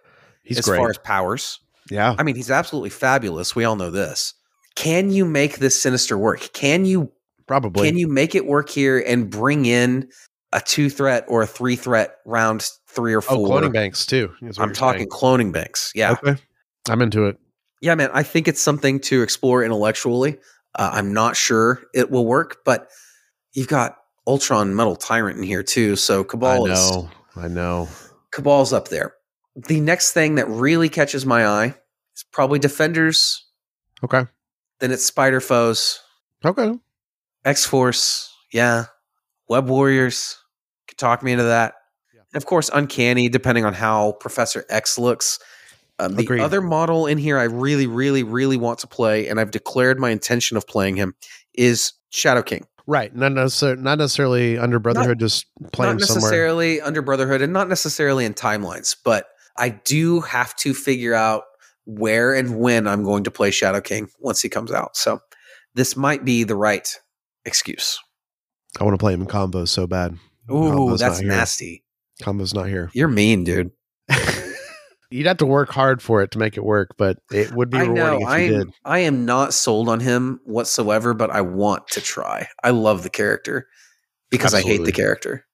[0.43, 0.79] He's as great.
[0.79, 1.61] far as powers.
[1.91, 2.15] yeah.
[2.19, 3.55] I mean, he's absolutely fabulous.
[3.55, 4.33] We all know this.
[4.75, 6.51] Can you make this Sinister work?
[6.55, 7.13] Can you
[7.47, 7.89] Probably.
[7.89, 10.09] can you make it work here and bring in
[10.53, 13.61] a two threat or a three threat round three or oh, four?
[13.61, 14.33] cloning banks too.
[14.59, 15.93] I'm talking cloning banks.
[15.95, 16.13] Yeah.
[16.13, 16.37] Okay.
[16.89, 17.39] I'm into it.
[17.81, 18.11] Yeah, man.
[18.13, 20.39] I think it's something to explore intellectually.
[20.75, 22.91] Uh, I'm not sure it will work, but
[23.53, 25.97] you've got Ultron Metal Tyrant in here too.
[25.97, 26.93] So Cabal I is.
[27.37, 27.89] I know.
[28.33, 29.15] Cabal's up there.
[29.57, 31.75] The next thing that really catches my eye
[32.15, 33.47] is probably Defenders,
[34.05, 34.25] Okay.
[34.79, 36.01] then it's Spider Foes,
[36.45, 36.79] Okay.
[37.45, 38.87] X Force, yeah,
[39.51, 40.39] Web Warriors.
[40.89, 41.75] Could talk me into that.
[42.33, 45.41] And of course, Uncanny, depending on how Professor X looks.
[45.99, 46.41] Um, the Agreed.
[46.41, 50.11] other model in here I really, really, really want to play, and I've declared my
[50.11, 51.15] intention of playing him,
[51.53, 52.67] is Shadow King.
[52.87, 53.15] Right.
[53.15, 56.21] Not necessarily, not necessarily under Brotherhood, just play not him somewhere.
[56.23, 59.27] necessarily under Brotherhood and not necessarily in timelines, but
[59.59, 61.43] I do have to figure out
[61.85, 64.97] where and when I'm going to play Shadow King once he comes out.
[64.97, 65.21] So
[65.75, 66.89] this might be the right
[67.45, 67.99] excuse.
[68.79, 70.13] I want to play him in combos so bad.
[70.51, 71.85] Ooh, Combo's that's nasty.
[72.23, 72.91] Combo's not here.
[72.93, 73.71] You're mean, dude.
[75.13, 77.79] You'd have to work hard for it to make it work, but it would be
[77.79, 78.15] I rewarding know.
[78.17, 78.71] if you I did.
[78.85, 82.47] I am not sold on him whatsoever, but I want to try.
[82.63, 83.67] I love the character
[84.31, 85.47] because I hate the character.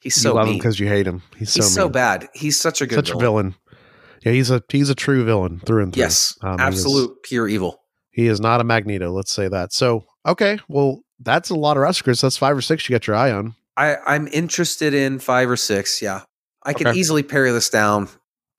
[0.00, 1.22] He's you so love him because you hate him.
[1.36, 2.28] He's so He's so bad.
[2.32, 3.56] He's such a good such a villain.
[4.24, 6.02] Yeah, he's a he's a true villain through and through.
[6.02, 7.82] Yes, Um, he is- absolute pure evil.
[8.10, 9.12] He is not a Magneto.
[9.12, 9.72] Let's say that.
[9.74, 12.20] So okay, well that's a lot of rosters.
[12.20, 13.54] That's five or six you got your eye on.
[13.76, 16.00] I, I'm interested in five or six.
[16.02, 16.22] Yeah.
[16.62, 16.98] I can Okay.
[16.98, 18.08] easily pare this down.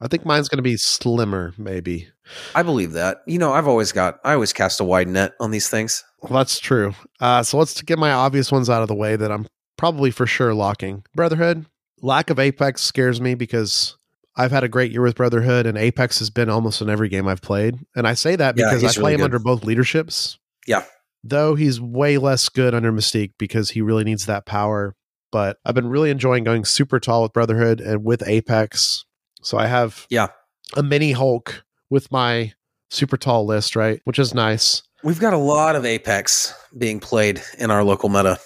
[0.01, 2.09] I think mine's going to be slimmer, maybe.
[2.53, 3.19] I believe that.
[3.25, 6.03] You know, I've always got, I always cast a wide net on these things.
[6.21, 6.93] Well, that's true.
[7.21, 9.47] Uh, so let's get my obvious ones out of the way that I'm
[9.77, 11.03] probably for sure locking.
[11.15, 11.65] Brotherhood.
[12.01, 13.95] Lack of Apex scares me because
[14.35, 17.27] I've had a great year with Brotherhood, and Apex has been almost in every game
[17.27, 17.75] I've played.
[17.95, 19.23] And I say that Yeah, because I play really him good.
[19.25, 20.37] under both leaderships.
[20.67, 20.83] Yeah.
[21.27, 24.95] Though he's way less good under Mystique because he really needs that power.
[25.31, 29.03] But I've been really enjoying going super tall with Brotherhood and with Apex.
[29.41, 30.27] So I have Yeah.
[30.75, 32.53] a mini Hulk with my
[32.91, 34.01] super tall list, right?
[34.03, 34.83] Which is nice.
[35.03, 38.39] We've got a lot of Apex being played in our local meta.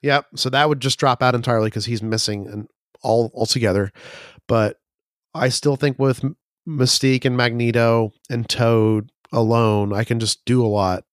[0.00, 0.26] Yep.
[0.36, 2.66] So that would just drop out entirely because he's missing and
[3.02, 3.92] all altogether.
[4.48, 4.78] But
[5.34, 6.24] I still think with
[6.68, 11.04] Mystique and Magneto and Toad alone, I can just do a lot.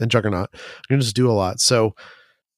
[0.00, 1.60] And Juggernaut, I can just do a lot.
[1.60, 1.94] So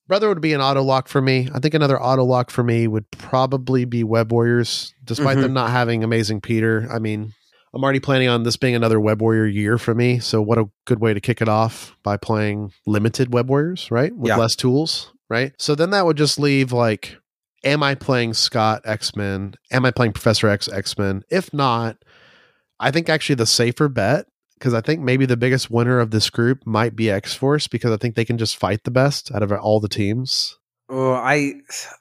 [0.08, 1.48] Brother would be an auto lock for me.
[1.54, 5.42] I think another auto lock for me would probably be Web Warriors, despite Mhm.
[5.42, 6.88] them not having amazing Peter.
[6.90, 7.34] I mean,
[7.74, 10.18] I'm already planning on this being another Web Warrior year for me.
[10.18, 14.16] So what a good way to kick it off by playing limited Web Warriors, right?
[14.16, 14.38] With Yeah.
[14.38, 15.52] less tools, right?
[15.58, 17.18] So then that would just leave like,
[17.62, 19.56] am I playing Scott X Men?
[19.70, 21.22] Am I playing Professor X X Men?
[21.30, 21.98] If not,
[22.80, 24.24] I think actually the safer bet
[24.58, 27.92] because I think maybe the biggest winner of this group might be X Force because
[27.92, 30.56] I think they can just fight the best out of all the teams.
[30.88, 31.54] Oh, I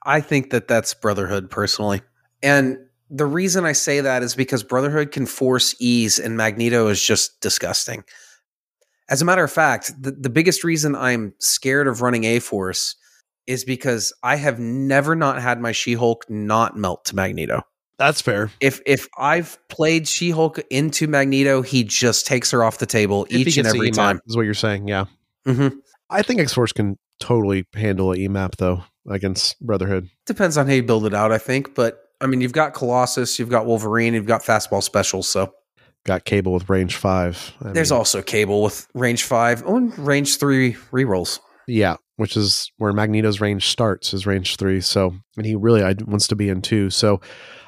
[0.05, 2.01] I think that that's Brotherhood personally.
[2.41, 2.77] And
[3.09, 7.39] the reason I say that is because Brotherhood can force ease and Magneto is just
[7.41, 8.03] disgusting.
[9.09, 12.95] As a matter of fact, the, the biggest reason I'm scared of running A Force
[13.45, 17.61] is because I have never not had my She-Hulk not melt to Magneto.
[17.97, 18.51] That's fair.
[18.61, 23.47] If if I've played She-Hulk into Magneto, he just takes her off the table If
[23.47, 24.19] each and every time.
[24.27, 24.87] is what you're saying.
[24.87, 25.05] Yeah,
[25.45, 25.69] hmm
[26.09, 30.09] I think X Force can totally handle a EMAP though against Brotherhood.
[30.25, 31.73] Depends on how you build it out, I think.
[31.75, 35.27] But I mean, you've got Colossus, you've got Wolverine, you've got fastball specials.
[35.27, 35.53] So
[36.05, 37.53] Got Cable with range five.
[37.61, 41.39] I there's mean, also Cable with range five oh, and range three rerolls.
[41.67, 44.79] yeah, which is where Magneto's range starts is range three.
[44.81, 46.89] So and he really wants to be in two.
[46.89, 47.19] So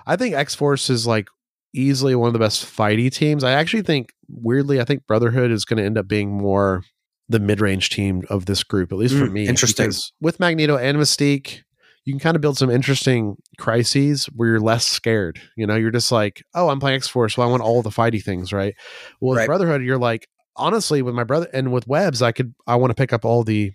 [0.06, 1.28] I think X Force is like
[1.74, 3.44] easily one of the best fighty teams.
[3.44, 6.84] I actually think weirdly, I think Brotherhood is going to end up being more
[7.28, 9.48] the mid range team of this group, at least for Mm, me.
[9.48, 9.92] interesting.
[10.20, 11.62] with Magneto and Mystique,
[12.06, 15.40] you can kind of build some interesting crises where you're less scared.
[15.56, 17.92] You know, you're just like, oh, I'm playing X Force, so I want all the
[17.92, 18.74] fighty things, right?
[19.22, 19.46] Well, with Right.
[19.46, 22.96] Brotherhood, you're like, honestly, with my brother and with Webs, I could, I want to
[22.96, 23.74] pick up all the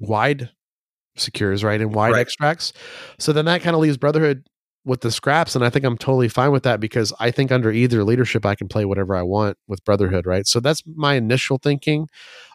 [0.00, 0.50] wide
[1.16, 2.20] secures, right, and wide Right.
[2.20, 2.72] extracts.
[3.18, 4.44] So then that kind of leaves Brotherhood
[4.88, 7.70] with the scraps, and I think I'm totally fine with that because I think under
[7.70, 10.46] either leadership, I can play whatever I want with Brotherhood, right?
[10.46, 12.08] So that's my initial thinking.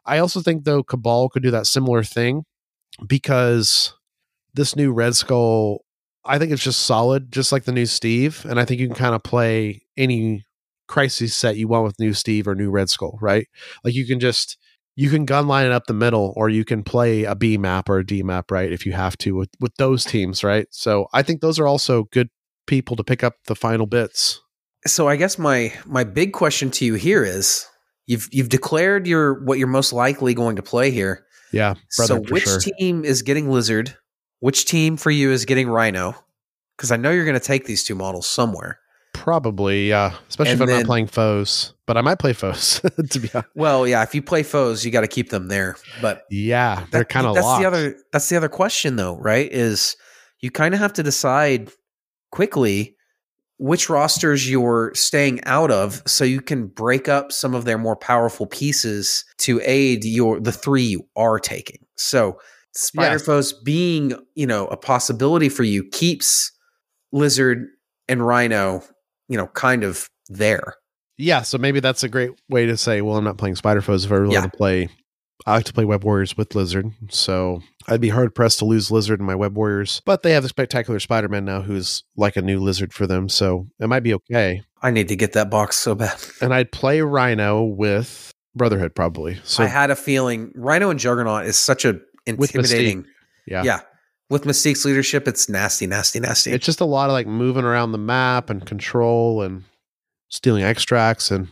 [0.06, 2.44] I also think though Cabal could do that similar thing
[3.08, 3.94] because
[4.54, 5.86] this new Red Skull,
[6.26, 8.46] I think it's just solid, just like the new Steve.
[8.50, 10.44] And I think you can kind of play any
[10.88, 13.48] crisis set you want with new Steve or new Red Skull, right?
[13.84, 14.58] Like you can just
[14.96, 17.90] you can gun line it up the middle or you can play a B map
[17.90, 18.72] or a D map, right?
[18.72, 20.68] If you have to with, with those teams, right?
[20.72, 22.30] So I think those are also good
[22.68, 24.40] people to pick up the final bits.
[24.86, 27.66] So I guess my my big question to you here is
[28.06, 31.26] you've you've declared your what you're most likely going to play here.
[31.52, 31.76] Yeah.
[31.96, 32.60] Brother, So which sure.
[32.60, 33.96] team is getting Lizard?
[34.40, 36.16] Which team for you is getting Rhino?
[36.76, 38.80] Because I know you're going to take these two models somewhere.
[39.24, 40.18] Probably, yeah.
[40.28, 41.74] Especially And if I'm then- not playing foes.
[41.88, 43.50] But I might play foes, to be honest.
[43.56, 45.78] Well, yeah, if you play foes, you got to keep them there.
[46.02, 47.62] But Yeah, they're kind of that's locked.
[47.62, 49.50] the other that's the other question though, right?
[49.52, 49.96] Is
[50.42, 51.72] you kind of have to decide
[52.32, 52.96] quickly
[53.60, 57.96] which rosters you're staying out of so you can break up some of their more
[57.96, 61.78] powerful pieces to aid your the three you are taking.
[61.98, 62.40] So
[62.76, 63.24] Spider Yeah.
[63.24, 66.52] Foes being, you know, a possibility for you keeps
[67.12, 67.68] Lizard
[68.10, 68.84] and Rhino,
[69.34, 70.76] you know, kind of there.
[71.18, 74.06] yeah, so maybe that's a great way to say, well, I'm not playing Spider Foes
[74.06, 74.42] if I really Yeah.
[74.42, 74.90] want to play.
[75.46, 78.90] I like to play Web Warriors with Lizard, so I'd be hard pressed to lose
[78.92, 80.02] Lizard in my Web Warriors.
[80.06, 83.28] But they have the spectacular Spider Man now, who's like a new Lizard for them,
[83.28, 84.62] so it might be okay.
[84.82, 86.16] I need to get that box so bad.
[86.42, 89.40] And I'd play Rhino with Brotherhood probably.
[89.44, 93.06] So I had a feeling Rhino and Juggernaut is such a intimidating.
[93.48, 93.80] yeah, yeah.
[94.34, 96.52] With Mystique's leadership, it's nasty, nasty, nasty.
[96.52, 99.64] it's just a lot of like moving around the map and control and
[100.30, 101.48] stealing extracts and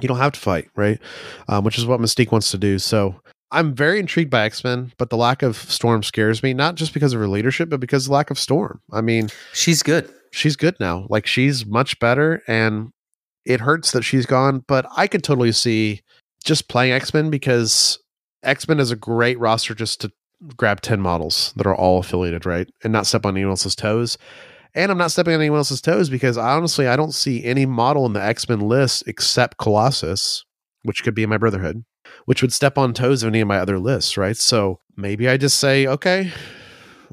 [0.00, 1.00] you don't have to fight right
[1.48, 3.16] um, which is what mystique wants to do so
[3.50, 7.12] i'm very intrigued by x-men but the lack of storm scares me not just because
[7.12, 10.08] of her leadership but because of the lack of storm i mean She's good.
[10.30, 12.92] she's good now like she's much better and
[13.44, 16.00] it hurts that she's gone but i could totally see
[16.44, 17.98] just playing x-men because
[18.44, 20.12] x-men is a great roster just to
[20.56, 22.68] grab 10 models that are all affiliated right?
[22.82, 24.18] And not step on anyone else's toes.
[24.74, 28.06] And i'm not stepping on anyone else's toes because honestly i don't see any model
[28.06, 30.44] in the x-men list except colossus
[30.84, 31.84] which could be in my brotherhood
[32.26, 34.36] which would step on toes of any of my other lists right?
[34.36, 36.30] So maybe i just say okay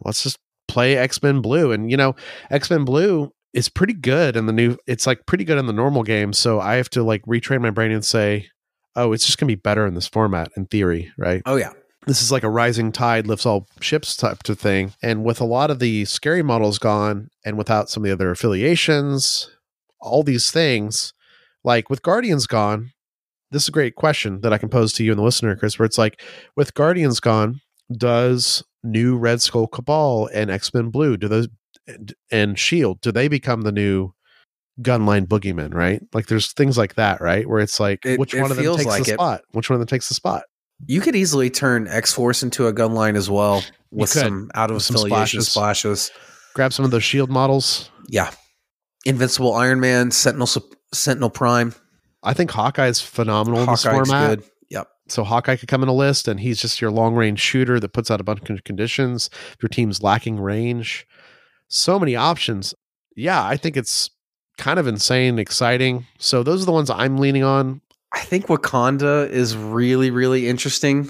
[0.06, 0.38] let's just
[0.68, 1.72] play x-men blue.
[1.72, 2.16] And you know
[2.52, 6.04] x-men blue is pretty good in the new it's like pretty good in the normal
[6.04, 6.34] game.
[6.34, 8.50] So i have to like retrain my brain and say
[8.96, 11.42] oh it's just gonna be better in this format in theory right?
[11.46, 11.72] Oh yeah.
[12.08, 14.94] This is like a rising tide lifts all ships type of thing.
[15.04, 18.32] And with a lot of the scary models gone and without some of the other
[18.32, 19.50] affiliations,
[20.02, 21.14] all these things,
[21.64, 22.92] like with Guardians gone,
[23.52, 25.78] this is a great question that I can pose to you and the listener, Chris,
[25.78, 26.22] where it's like
[26.56, 27.62] with Guardians gone,
[27.96, 31.48] does new Red Skull Cabal and X Men Blue, do those
[32.32, 34.12] and Shield, do they become the new
[34.82, 36.02] gunline boogeyman, right?
[36.14, 37.48] Like there's things like that, right?
[37.48, 39.16] Where it's like It- which it one of them takes like the it.
[39.16, 39.42] spot?
[39.52, 40.44] Which one of them takes the spot?
[40.86, 44.70] You could easily turn X Force into a gun line as well with some out
[44.70, 46.04] of with some affiliation splashes.
[46.04, 46.12] splashes.
[46.54, 47.90] Grab some of those shield models.
[48.08, 48.32] Yeah.
[49.06, 50.48] Invincible Iron Man, Sentinel
[50.94, 51.74] Sentinel Prime,
[52.24, 54.40] I think Hawkeye is phenomenal in this Hawkeye's format.
[54.40, 54.50] good.
[54.70, 54.88] Yep.
[55.08, 57.94] So Hawkeye could come in a list, and he's just your long range shooter that
[57.94, 59.30] puts out a bunch of conditions.
[59.54, 61.08] If your team's lacking range,
[61.68, 62.74] so many options.
[63.16, 64.10] Yeah, I think it's
[64.58, 66.06] kind of insane, exciting.
[66.20, 67.82] So those are the ones I'm leaning on.
[68.14, 71.10] I think Wakanda is really, really interesting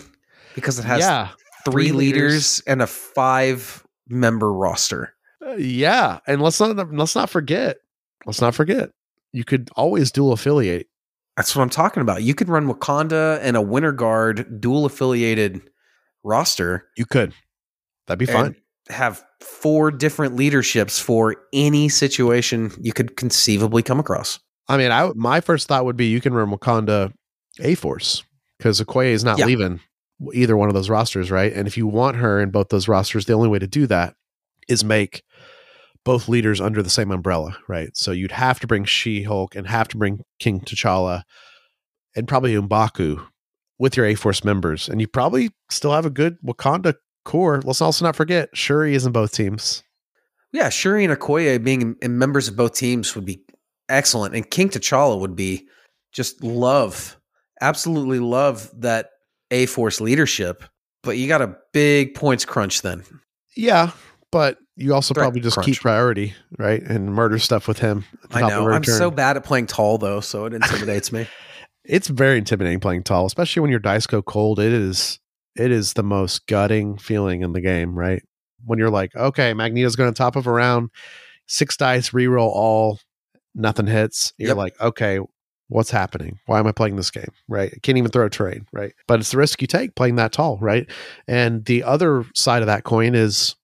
[0.56, 1.30] because it has yeah,
[1.66, 2.22] three three leaders.
[2.22, 5.14] leaders and a five member roster.
[5.46, 7.78] Uh, yeah, and let's not let's not forget.
[8.26, 8.92] Let's not forget.
[9.32, 10.88] You could always dual affiliate.
[11.36, 12.24] That's what I'm talking about.
[12.24, 15.62] You could run Wakanda and a Winter Guard dual affiliated
[16.24, 17.34] roster You could.
[18.08, 18.56] That'd be fine.
[18.90, 24.40] have four different leaderships for any situation you could conceivably come across.
[24.68, 27.14] I mean, I my first thought would be you can run Wakanda
[27.62, 28.24] A Force
[28.58, 29.46] because Okoye is not Yeah.
[29.46, 29.80] leaving
[30.34, 31.54] either one of those rosters, right?
[31.54, 34.16] And if you want her in both those rosters, the only way to do that
[34.68, 35.24] is make
[36.04, 37.90] both leaders under the same umbrella, right?
[37.96, 41.22] So you'd have to bring She Hulk and have to bring King T'Challa
[42.16, 43.24] and probably M'Baku
[43.78, 47.62] with your A Force members, and you probably still have a good Wakanda core.
[47.64, 49.84] Let's also not forget Shuri is in both teams.
[50.52, 53.42] Yeah, Shuri and Okoye being in- in members of both teams would be
[53.90, 54.36] excellent.
[54.36, 55.68] And King T'Challa would be
[56.12, 57.18] just love,
[57.62, 59.10] absolutely love that
[59.52, 60.64] A Force leadership.
[61.04, 63.04] But you got a big points crunch then.
[63.56, 63.92] Yeah,
[64.32, 65.66] but you also Threat probably just crunch.
[65.66, 66.82] keep priority, right?
[66.82, 68.04] And murder stuff with him.
[68.32, 68.70] I know.
[68.70, 68.96] I'm turn.
[68.96, 71.28] so bad at playing tall though, so it intimidates me.
[71.84, 74.60] It's very intimidating playing tall, especially when your dice go cold.
[74.60, 75.20] It is
[75.56, 78.22] it is the most gutting feeling in the game, right?
[78.66, 80.90] When you're like, okay, Magneto's going to top of a round,
[81.48, 83.00] six dice, reroll all,
[83.58, 84.34] nothing hits.
[84.38, 84.58] You're Yep.
[84.58, 85.20] like, okay,
[85.68, 86.40] what's happening?
[86.46, 87.32] Why am I playing this game?
[87.50, 87.72] Right?
[87.76, 88.94] I can't even throw a terrain, right?
[89.08, 90.90] But it's the risk you take playing that tall, right?
[91.28, 93.56] And the other side of that coin is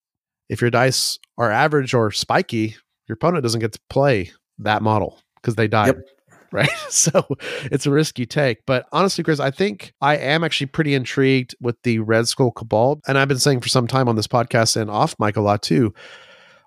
[0.49, 2.75] if your dice are average or spiky,
[3.07, 5.87] your opponent doesn't get to play that model because they died.
[5.95, 5.97] Yep.
[6.53, 6.69] Right.
[6.89, 7.25] So
[7.71, 8.59] it's a risk you take.
[8.67, 12.99] But honestly, Chris, I think I am actually pretty intrigued with the Red Skull Cabal.
[13.07, 15.63] And I've been saying for some time on this podcast and off mic a lot
[15.63, 15.95] too.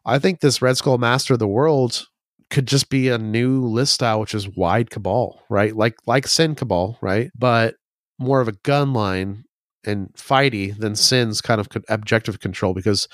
[0.04, 2.08] I think this Red Skull Master of the World
[2.50, 5.74] could just be a new list style, which is wide cabal, right?
[5.74, 7.30] Like like Sin Cabal, right?
[7.36, 7.74] But
[8.18, 9.44] more of a gun line
[9.84, 13.08] and fighty than Sin's kind of objective control because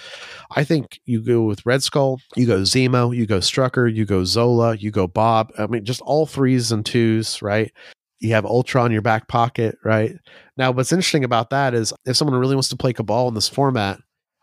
[0.56, 4.24] I think you go with Red Skull, you go Zemo, you go Strucker, you go
[4.24, 5.52] Zola, you go Bob.
[5.58, 7.70] I mean, just all threes and twos, right?
[8.20, 10.14] You have Ultra in your back pocket, right?
[10.56, 13.48] Now, what's interesting about that is if someone really wants to play Cabal in this
[13.48, 13.98] format,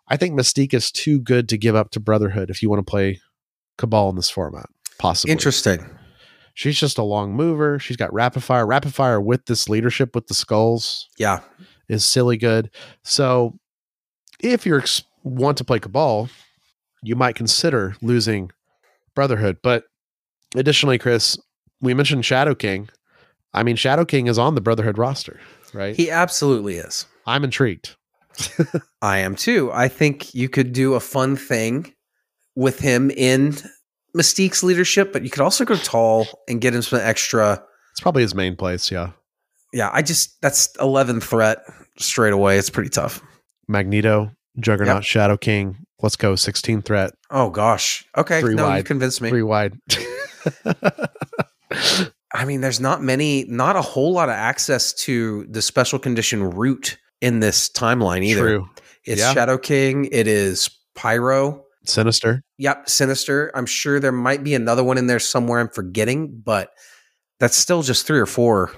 [0.08, 2.90] I think Mystique is too good to give up to Brotherhood if you want to
[2.90, 3.22] play
[3.78, 4.66] Cabal in this format.
[5.00, 5.32] Possibly.
[5.32, 5.90] Interesting.
[6.54, 7.80] She's just a long mover.
[7.80, 8.66] She's got rapid fire.
[8.68, 11.40] Rapid fire with this leadership with the skulls Yeah.
[11.88, 12.70] is silly good.
[13.04, 13.58] So
[14.42, 16.30] if you ex- want to play Cabal,
[17.02, 18.52] you might consider losing
[19.16, 19.58] Brotherhood.
[19.64, 19.86] But
[20.56, 21.38] additionally, Chris,
[21.82, 22.90] we mentioned Shadow King.
[23.54, 25.40] I mean, Shadow King is on the Brotherhood roster,
[25.74, 25.96] right?
[25.96, 27.06] He absolutely is.
[27.26, 27.96] I'm intrigued.
[29.02, 29.72] I am too.
[29.72, 31.94] I think you could do a fun thing
[32.56, 33.56] with him in
[34.16, 37.64] Mystique's leadership, but you could also go tall and get him some extra.
[37.92, 38.92] It's probably his main place.
[38.92, 39.12] Yeah.
[39.74, 41.60] Yeah, I just that's 11 threat
[42.00, 42.58] straight away.
[42.58, 43.22] It's pretty tough.
[43.68, 45.04] Magneto, Juggernaut, Yep.
[45.04, 45.78] Shadow King.
[46.02, 46.36] Let's go.
[46.36, 48.06] 16 threat, Oh gosh.
[48.18, 48.40] Okay.
[48.42, 48.86] Three no, you wide.
[48.86, 49.30] convinced me.
[49.30, 49.78] three wide.
[52.34, 56.44] I mean, there's not many, not a whole lot of access to the special condition
[56.52, 58.42] route in this timeline either.
[58.42, 58.70] True.
[59.04, 59.34] It's Yeah.
[59.34, 60.06] Shadow King.
[60.12, 61.64] It is Pyro.
[61.90, 62.44] Sinister.
[62.58, 63.52] Yep, Sinister.
[63.56, 66.70] I'm sure there might be another one in there somewhere I'm forgetting, but
[67.40, 68.72] that's still just three or four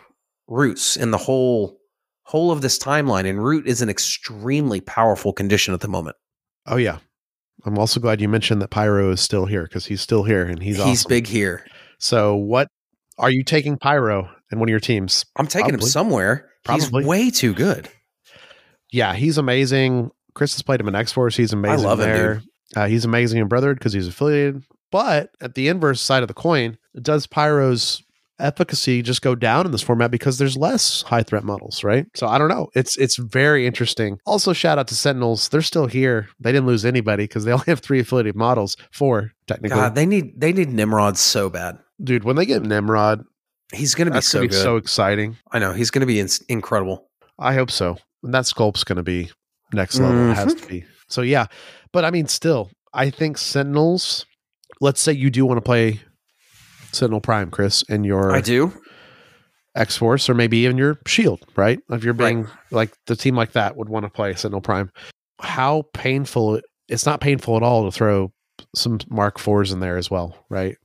[0.47, 1.79] roots in the whole
[2.23, 3.27] whole of this timeline.
[3.27, 6.15] And root is an extremely powerful condition at the moment.
[6.67, 6.99] Oh, yeah.
[7.65, 10.61] I'm also glad you mentioned that Pyro is still here because he's still here and
[10.61, 11.09] he's He's, awesome.
[11.09, 11.65] big here.
[11.99, 12.67] So, what
[13.19, 15.25] are you taking Pyro in one of your teams?
[15.35, 15.85] I'm taking Probably.
[15.85, 16.49] him somewhere.
[16.63, 16.83] Probably.
[16.83, 17.89] He's way too good.
[18.91, 20.09] Yeah, he's amazing.
[20.33, 21.35] Chris has played him in X Force.
[21.35, 22.41] He's amazing I love him, there.
[22.75, 24.63] Uh, he's amazing in Brotherhood because he's affiliated.
[24.91, 28.03] But at the inverse side of the coin, does Pyro's
[28.39, 32.07] efficacy just go down in this format because there's less high threat models, right?
[32.15, 32.69] So I don't know.
[32.75, 34.19] It's it's very interesting.
[34.25, 35.49] Also, shout out to Sentinels.
[35.49, 36.27] They're still here.
[36.39, 38.77] They didn't lose anybody because they only have three affiliated models.
[38.91, 39.75] Four technically.
[39.77, 41.77] God, they need they need Nimrod so bad.
[42.03, 43.23] Dude, when they get Nimrod,
[43.73, 44.61] He's going to be so be good.
[44.61, 45.37] so exciting.
[45.51, 47.07] I know he's going to be in- incredible.
[47.39, 47.97] I hope so.
[48.21, 49.31] And that sculpt's going to be
[49.73, 50.29] next level.
[50.31, 50.83] It has to be.
[51.11, 51.47] So yeah,
[51.91, 54.25] but I mean, still, I think Sentinels.
[54.79, 55.99] Let's say you do want to play
[56.91, 58.73] Sentinel Prime, Chris, in your I do.
[59.75, 61.79] X Force, or maybe even your Shield, right?
[61.89, 62.33] If you're Right.
[62.35, 64.91] being like the team like that would want to play Sentinel Prime.
[65.39, 66.59] How painful!
[66.89, 68.31] It's not painful at all to throw
[68.75, 70.75] some Mark Fours in there as well, right?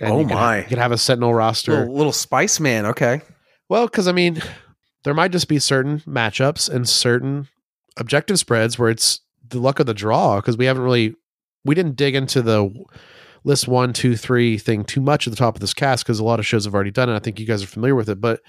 [0.00, 0.58] Oh you can- my.
[0.58, 1.72] you can have a Sentinel roster.
[1.72, 2.86] Little, little Spice Man.
[2.86, 3.20] Okay.
[3.68, 4.40] Well, because I mean,
[5.04, 7.48] there might just be certain matchups and certain
[7.96, 11.14] objective spreads where it's the luck of the draw because we haven't really
[11.64, 12.72] we didn't dig into the
[13.44, 16.24] list one, two, three thing too much at the top of this cast because a
[16.24, 17.14] lot of shows have already done it.
[17.14, 18.20] I think you guys are familiar with it.
[18.20, 18.40] But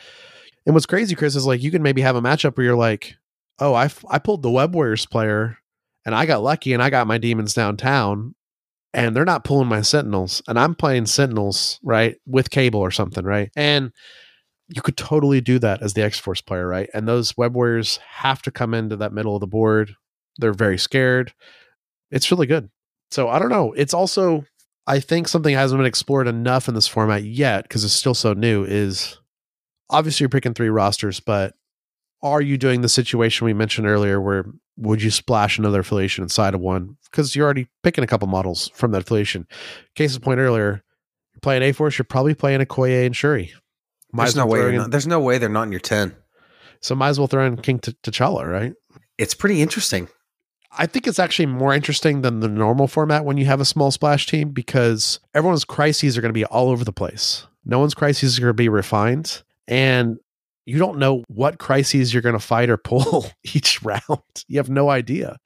[0.65, 3.15] and what's crazy, Chris, is like you can maybe have a matchup where you're like,
[3.59, 5.57] oh, I f- I pulled the Web Warriors player
[6.05, 8.33] and I got lucky and I got my demons downtown.
[8.93, 13.23] And they're not pulling my sentinels, and I'm playing sentinels, right, with cable or something,
[13.25, 13.51] right?
[13.55, 13.91] And
[14.69, 16.89] you could totally do that as the X Force player, right?
[16.93, 19.93] And those web warriors have to come into that middle of the board.
[20.37, 21.33] They're very scared.
[22.11, 22.69] It's really good.
[23.11, 23.73] So I don't know.
[23.73, 24.45] It's also,
[24.85, 28.33] I think something hasn't been explored enough in this format yet because it's still so
[28.33, 28.63] new.
[28.63, 29.17] Is
[29.89, 31.55] obviously you're picking three rosters, but
[32.21, 34.45] are you doing the situation we mentioned earlier where
[34.77, 36.97] would you splash another affiliation inside of one?
[37.09, 39.47] Because you're already picking a couple models from that affiliation.
[39.95, 40.83] Case in point earlier,
[41.33, 43.53] you're playing A Force, you're probably playing Okoye and Shuri.
[44.11, 44.59] Might There's no way.
[44.59, 46.15] They're in- not, there's no way they're not in your ten.
[46.81, 48.73] so might as well throw in King T- T'Challa, right?
[49.17, 50.07] It's pretty interesting.
[50.77, 53.89] I think it's actually more interesting than the normal format when you have a small
[53.89, 57.47] splash team because everyone's crises are going to be all over the place.
[57.65, 60.19] No one's crises are going to be refined, and
[60.65, 64.21] you don't know what crises you're going to fight or pull each round.
[64.47, 65.37] You have no idea.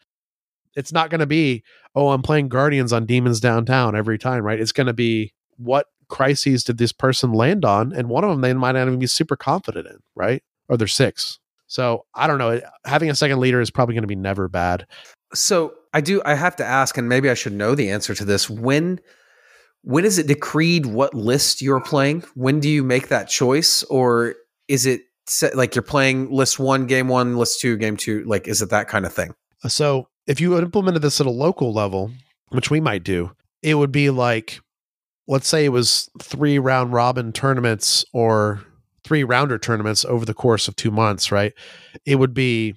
[0.76, 1.64] It's not going to be,
[1.96, 4.60] oh, I'm playing Guardians on Demons Downtown every time, right?
[4.60, 8.42] It's going to be what crises did this person land on, and one of them
[8.42, 10.44] they might not even be super confident in, right?
[10.68, 11.40] Or there's six.
[11.68, 12.60] So I don't know.
[12.84, 14.86] Having a second leader is probably going to be never bad.
[15.34, 16.22] So I do.
[16.26, 18.50] I have to ask, and maybe I should know the answer to this.
[18.50, 19.00] When
[19.84, 22.24] when is it decreed what list you're playing?
[22.36, 24.36] When do you make that choice, or
[24.68, 28.24] is it set, like you're playing list one, game one, list two, game two?
[28.26, 29.34] Like, is it that kind of thing?
[29.68, 32.12] So if you implemented this at a local level,
[32.50, 34.60] which we might do, it would be like,
[35.28, 38.62] let's say it was three round robin tournaments or
[39.04, 41.54] three rounder tournaments over the course of two months, right?
[42.06, 42.76] It would be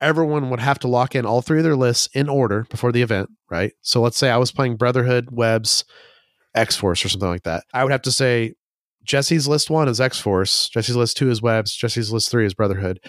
[0.00, 3.02] everyone would have to lock in all three of their lists in order before the
[3.02, 3.72] event, right?
[3.82, 5.84] So let's say I was playing Brotherhood, Webs,
[6.54, 7.64] X Force, or something like that.
[7.72, 8.54] I would have to say
[9.04, 12.54] Jesse's list one is X Force, Jesse's list two is Webs, Jesse's list three is
[12.54, 13.00] Brotherhood.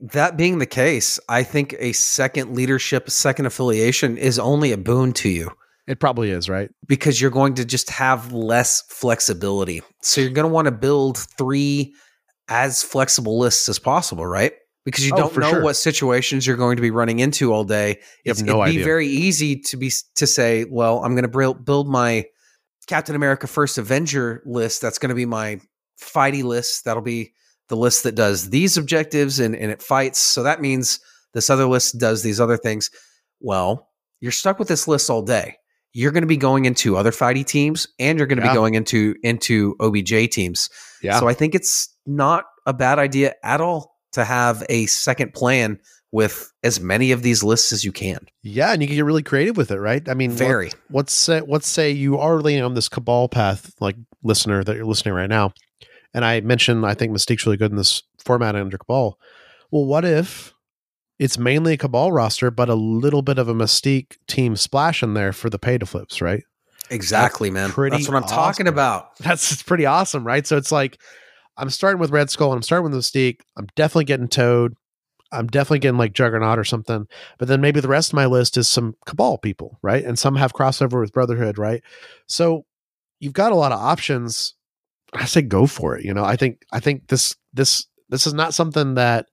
[0.00, 5.12] That being the case, I think a second leadership, second affiliation is only a boon
[5.14, 5.52] to you
[5.86, 6.70] It probably is, right?
[6.88, 9.80] because you're going to just have less flexibility.
[10.02, 11.94] So you're going to want to build three
[12.48, 14.52] as flexible lists as possible, right?
[14.84, 15.62] Because you Oh, don't know sure.
[15.62, 17.98] what situations you're going to be running into all day.
[18.24, 21.28] You It's- no it'd be very easy to be to say, well, I'm going to
[21.28, 22.24] build build my
[22.88, 24.80] Captain America First Avenger list.
[24.82, 25.60] That's going to be my
[26.00, 26.84] fighty list.
[26.84, 27.32] That'll be
[27.68, 30.18] the list that does these objectives and, and it fights.
[30.18, 30.98] So that means
[31.32, 32.90] this other list does these other things.
[33.40, 33.88] Well,
[34.20, 35.56] you're stuck with this list all day.
[35.94, 38.52] You're going to be going into other fighty teams and you're going to Yeah.
[38.52, 40.68] be going into into OBJ teams.
[41.02, 41.20] Yeah.
[41.20, 45.78] So I think it's not a bad idea at all to have a second plan
[46.10, 48.18] with as many of these lists as you can.
[48.42, 50.06] yeah, and you can get really creative with it, right?
[50.08, 50.70] I mean, what- Very.
[50.90, 54.84] let's say let's say you are leaning on this cabal path, like listener that you're
[54.84, 55.52] listening right now,
[56.12, 59.18] and I mentioned I think Mystique's really good in this format under cabal.
[59.70, 60.52] Well, what if
[61.18, 65.14] it's mainly a cabal roster, but a little bit of a Mystique team splash in
[65.14, 66.42] there for the pay to flips, right?
[66.90, 67.72] Exactly, man.
[67.74, 69.16] That's what I'm talking about.
[69.20, 70.46] That's it's pretty awesome, right?
[70.46, 70.98] So it's like
[71.56, 73.40] I'm starting with Red Skull and I'm starting with Mystique.
[73.56, 74.74] I'm definitely getting Toad.
[75.32, 77.06] I'm definitely getting like Juggernaut or something.
[77.38, 80.04] But then maybe the rest of my list is some Cabal people, right?
[80.04, 81.82] And some have crossover with Brotherhood, right?
[82.26, 82.64] So
[83.18, 84.54] you've got a lot of options.
[85.14, 86.04] I say go for it.
[86.04, 89.26] You know, I think I think this this this is not something that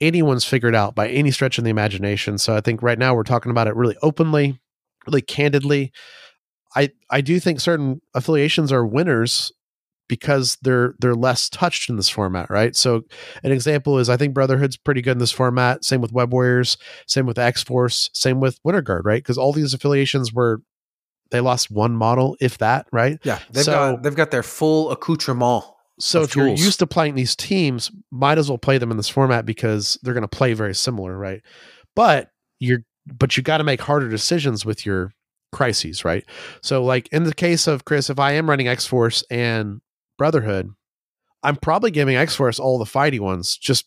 [0.00, 2.38] anyone's figured out by any stretch of the imagination.
[2.38, 4.60] So I think right now we're talking about it really openly,
[5.06, 5.92] really candidly.
[6.74, 9.52] I I do think certain affiliations are winners
[10.08, 12.74] because they're they're less touched in this format, right?
[12.76, 13.02] So
[13.42, 15.84] an example is I think Brotherhood's pretty good in this format.
[15.84, 16.76] Same with Web Warriors,
[17.06, 19.22] same with X Force, same with Winter Guard, right?
[19.22, 20.60] Because all these affiliations were
[21.30, 23.18] they lost one model, if that, right?
[23.24, 25.64] Yeah, they've So- got they've got their full accoutrement.
[25.98, 29.08] So if you're used to playing these teams, might as well play them in this
[29.08, 31.40] format because they're going to play very similar, right?
[31.94, 32.30] But
[32.60, 35.12] you're but you got to make harder decisions with your
[35.52, 36.22] crises, right?
[36.62, 39.80] So like in the case of Chris, if I am running X Force and
[40.16, 40.70] Brotherhood,
[41.42, 43.86] I'm probably giving X Force all the fighty ones, just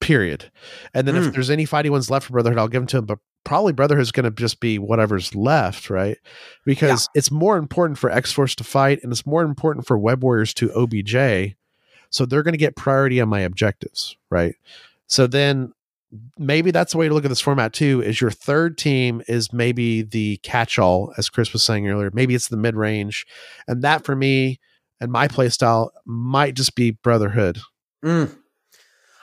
[0.00, 0.50] period.
[0.94, 1.28] And then Mm.
[1.28, 3.06] if there's any fighty ones left for Brotherhood, I'll give them to him.
[3.06, 6.18] But probably Brotherhood's going to just be whatever's left, right?
[6.64, 10.22] Because it's more important for X Force to fight, and it's more important for Web
[10.22, 11.56] Warriors to OBJ.
[12.10, 14.54] So they're going to get priority on my objectives, right?
[15.06, 15.72] So then
[16.38, 18.02] maybe that's the way to look at this format too.
[18.02, 22.10] Is your third team is maybe the catch-all, as Chris was saying earlier.
[22.12, 23.26] Maybe it's the mid-range,
[23.66, 24.58] and that for me
[25.00, 27.58] and my play style might just be Brotherhood.
[28.04, 28.34] Mm.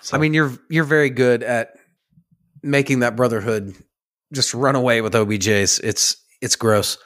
[0.01, 1.73] So- I mean, you're you're very good at
[2.63, 3.75] making that brotherhood
[4.33, 5.81] just run away with OBJs.
[5.83, 6.97] It's it's gross.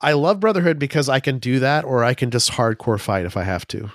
[0.00, 3.36] I love Brotherhood because I can do that, or I can just hardcore fight if
[3.36, 3.90] I have to.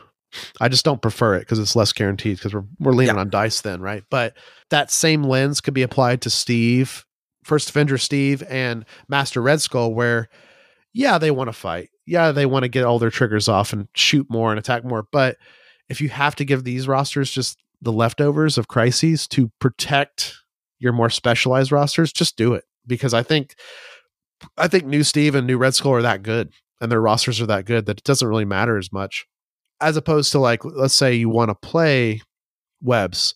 [0.62, 3.22] I just don't prefer it because it's less guaranteed because we're we're leaning Yeah.
[3.22, 4.04] on dice then, right?
[4.12, 4.36] But
[4.70, 7.06] that same lens could be applied to Steve,
[7.44, 10.30] First Avenger Steve, and Master Red Skull, where
[10.96, 11.90] yeah, they want to fight.
[12.08, 15.06] Yeah, they want to get all their triggers off and shoot more and attack more.
[15.12, 15.38] But
[15.90, 20.34] if you have to give these rosters just the leftovers of crises to protect
[20.80, 22.64] your more specialized rosters, just do it.
[22.88, 23.56] Because I think
[24.58, 27.48] I think new Steve and new Red Skull are that good and their rosters are
[27.48, 29.26] that good that it doesn't really matter as much.
[29.82, 32.22] As opposed to like let's say you want to play
[32.82, 33.36] webs.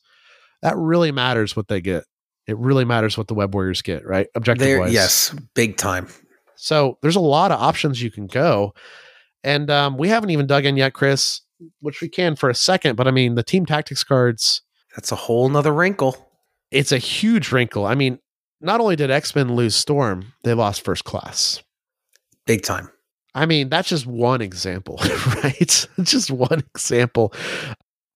[0.61, 2.03] That really matters what they get.
[2.47, 4.27] It really matters what the web warriors get, right?
[4.35, 4.93] Objective There, wise.
[4.93, 6.07] yes, big time.
[6.61, 8.73] So there's a lot of options you can go.
[9.45, 11.41] And um, we haven't even dug in yet, Chris,
[11.79, 12.97] which we can for a second.
[12.97, 14.61] But I mean, the team tactics cards,
[14.95, 16.17] That's a whole nother wrinkle.
[16.69, 17.85] it's a huge wrinkle.
[17.85, 18.19] I mean,
[18.59, 21.63] not only did X Men lose Storm, they lost first class.
[22.45, 22.89] Big time.
[23.33, 24.99] I mean, that's just one example,
[25.43, 25.87] right?
[26.01, 27.33] Just one example.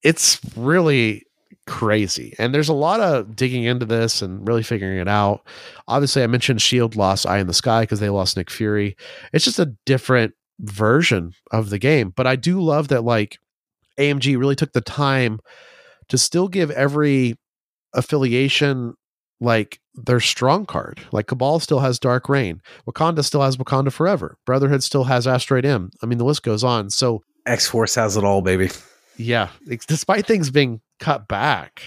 [0.01, 1.23] It's really
[1.68, 2.36] crazy.
[2.38, 5.45] And there's a lot of digging into this and really figuring it out.
[5.88, 8.95] Obviously, I mentioned Shield lost Eye in the Sky because they lost Nick Fury.
[9.32, 12.14] It's just a different version of the game.
[12.16, 13.39] But I do love that, like,
[13.99, 15.39] AMG really took the time
[16.09, 17.38] to still give every
[17.93, 18.95] affiliation
[19.39, 20.99] like their strong card.
[21.11, 22.61] Like Cabal still has Dark Reign.
[22.88, 24.38] Wakanda still has Wakanda Forever.
[24.45, 25.91] Brotherhood still has Asteroid M.
[26.01, 26.89] I mean, the list goes on.
[26.89, 28.70] So X Force has it all, baby.
[29.18, 31.82] Yeah, it's- despite things being cut back,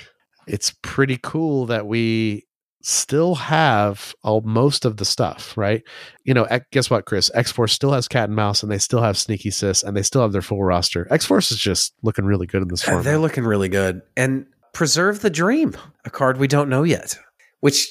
[0.46, 2.44] it's pretty cool that we
[2.82, 5.82] still have all, most of the stuff, right?
[6.24, 7.30] You know, guess what, Chris?
[7.34, 10.02] X Force still has Cat and Mouse, and they still have Sneaky Sis, and they
[10.02, 11.08] still have their full roster.
[11.10, 13.04] X Force is just looking really good in this Uh, format.
[13.04, 14.02] They're looking really good.
[14.16, 15.74] And Preserve the Dream,
[16.04, 17.18] a card we don't know yet.
[17.60, 17.88] Which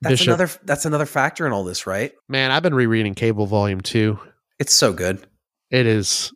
[0.00, 0.26] that's Bishop.
[0.28, 2.10] another that's another factor in all this, right?
[2.28, 4.18] Man, I've been rereading Cable Volume Two.
[4.58, 5.24] It's so good.
[5.70, 6.32] It is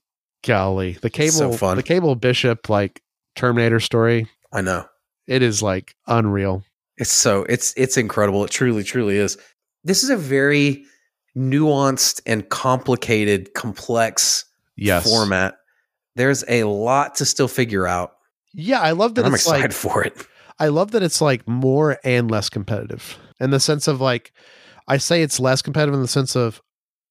[0.48, 1.76] golly the cable So fun.
[1.76, 3.02] the Cable Bishop like
[3.36, 4.26] Terminator story.
[4.52, 4.86] I know.
[5.28, 6.64] It is like unreal.
[6.96, 8.42] It's so it's it's incredible.
[8.44, 9.36] It truly, truly is.
[9.84, 10.84] This is a very
[11.36, 14.44] nuanced and complicated, complex
[14.76, 15.04] Yes.
[15.04, 15.56] format.
[16.16, 18.12] There's a lot to still figure out.
[18.54, 20.26] Yeah, I love that I'm it's excited like for it.
[20.58, 24.32] I love that it's like more and less competitive in the sense of like,
[24.88, 26.60] I say it's less competitive in the sense of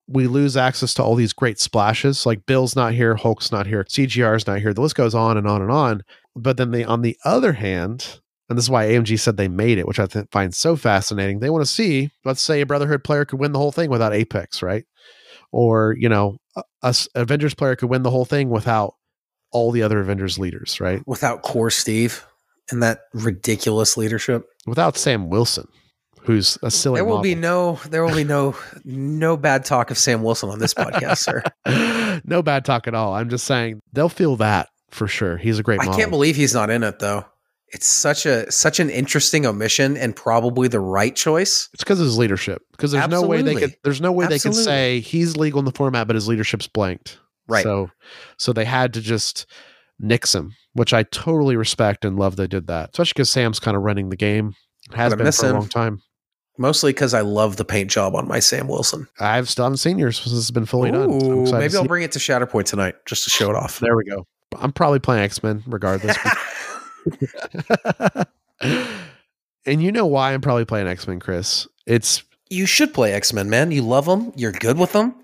[0.07, 2.25] we lose access to all these great splashes.
[2.25, 4.73] Like Bill's not here, Hulk's not here, CGR's not here.
[4.73, 6.03] The list goes on and on and on.
[6.35, 9.77] But then they, on the other hand, and this is why AMG said they made
[9.77, 11.39] it, which I th- find so fascinating.
[11.39, 14.13] They want to see, let's say a Brotherhood player could win the whole thing without
[14.13, 14.85] Apex, right?
[15.51, 18.93] Or, you know, a, a Avengers player could win the whole thing without
[19.51, 21.01] all the other Avengers leaders, right?
[21.05, 22.25] Without core Steve
[22.69, 24.45] and that ridiculous leadership.
[24.65, 25.67] Without Sam Wilson,
[26.21, 29.97] who's a silly There will be no there will be no no bad talk of
[29.97, 32.21] Sam Wilson on this podcast, sir.
[32.25, 33.13] no bad talk at all.
[33.13, 35.37] I'm just saying they'll feel that for sure.
[35.37, 35.99] He's a great I model.
[35.99, 37.25] can't believe he's not in it though.
[37.69, 41.69] It's such a such an interesting omission and probably the right choice.
[41.73, 42.61] it's because of his leadership.
[42.71, 43.75] Because there's no way they could.
[43.83, 47.19] There's no way they could say he's legal in the format, but his leadership's blanked.
[47.49, 47.63] Right.
[47.63, 47.89] So,
[48.37, 49.45] so they had to just
[49.99, 52.35] nix him, which I totally respect and love.
[52.35, 54.53] They did that, especially because Sam's kind of running the game.
[54.93, 56.01] Has been for a long time.
[56.57, 59.07] Mostly because I love the paint job on my Sam Wilson.
[59.19, 61.11] I've still haven't seen yours since it's been fully done.
[61.11, 63.79] Ooh, to maybe I'll bring it to Shatterpoint tonight just to show it off.
[63.79, 64.25] There we go.
[64.57, 66.17] I'm probably playing X Men regardless.
[69.65, 71.67] and you know why I'm probably playing X Men, Chris?
[71.85, 73.71] It's you should play X Men, man.
[73.71, 74.31] You love them.
[74.35, 75.15] You're good with them,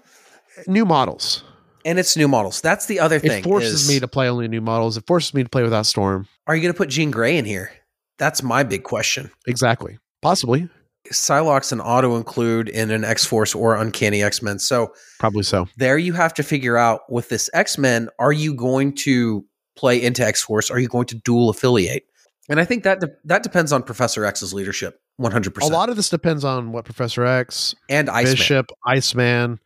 [0.68, 1.44] new models.
[1.86, 2.62] and it's new models.
[2.62, 3.40] That's the other thing.
[3.40, 4.98] It forces is, me to play only new models.
[4.98, 6.28] It forces me to play without Storm.
[6.48, 7.72] Are you going to put Jean Grey in here?
[8.18, 9.32] That's my big question.
[9.48, 9.98] Exactly.
[10.22, 10.70] Possibly.
[11.12, 14.60] Psylocke's an auto include in an X Force or Uncanny X Men.
[14.60, 15.68] So Probably so.
[15.78, 19.46] there you have to figure out with this X Men, are you going to
[19.76, 20.72] play into X Force?
[20.72, 22.04] Are you going to dual affiliate?
[22.50, 25.74] And I think that de- that depends on Professor X's leadership, one hundred percent.
[25.74, 28.36] A lot of this depends on what Professor X, and Iceman.
[28.36, 29.60] Bishop, Iceman,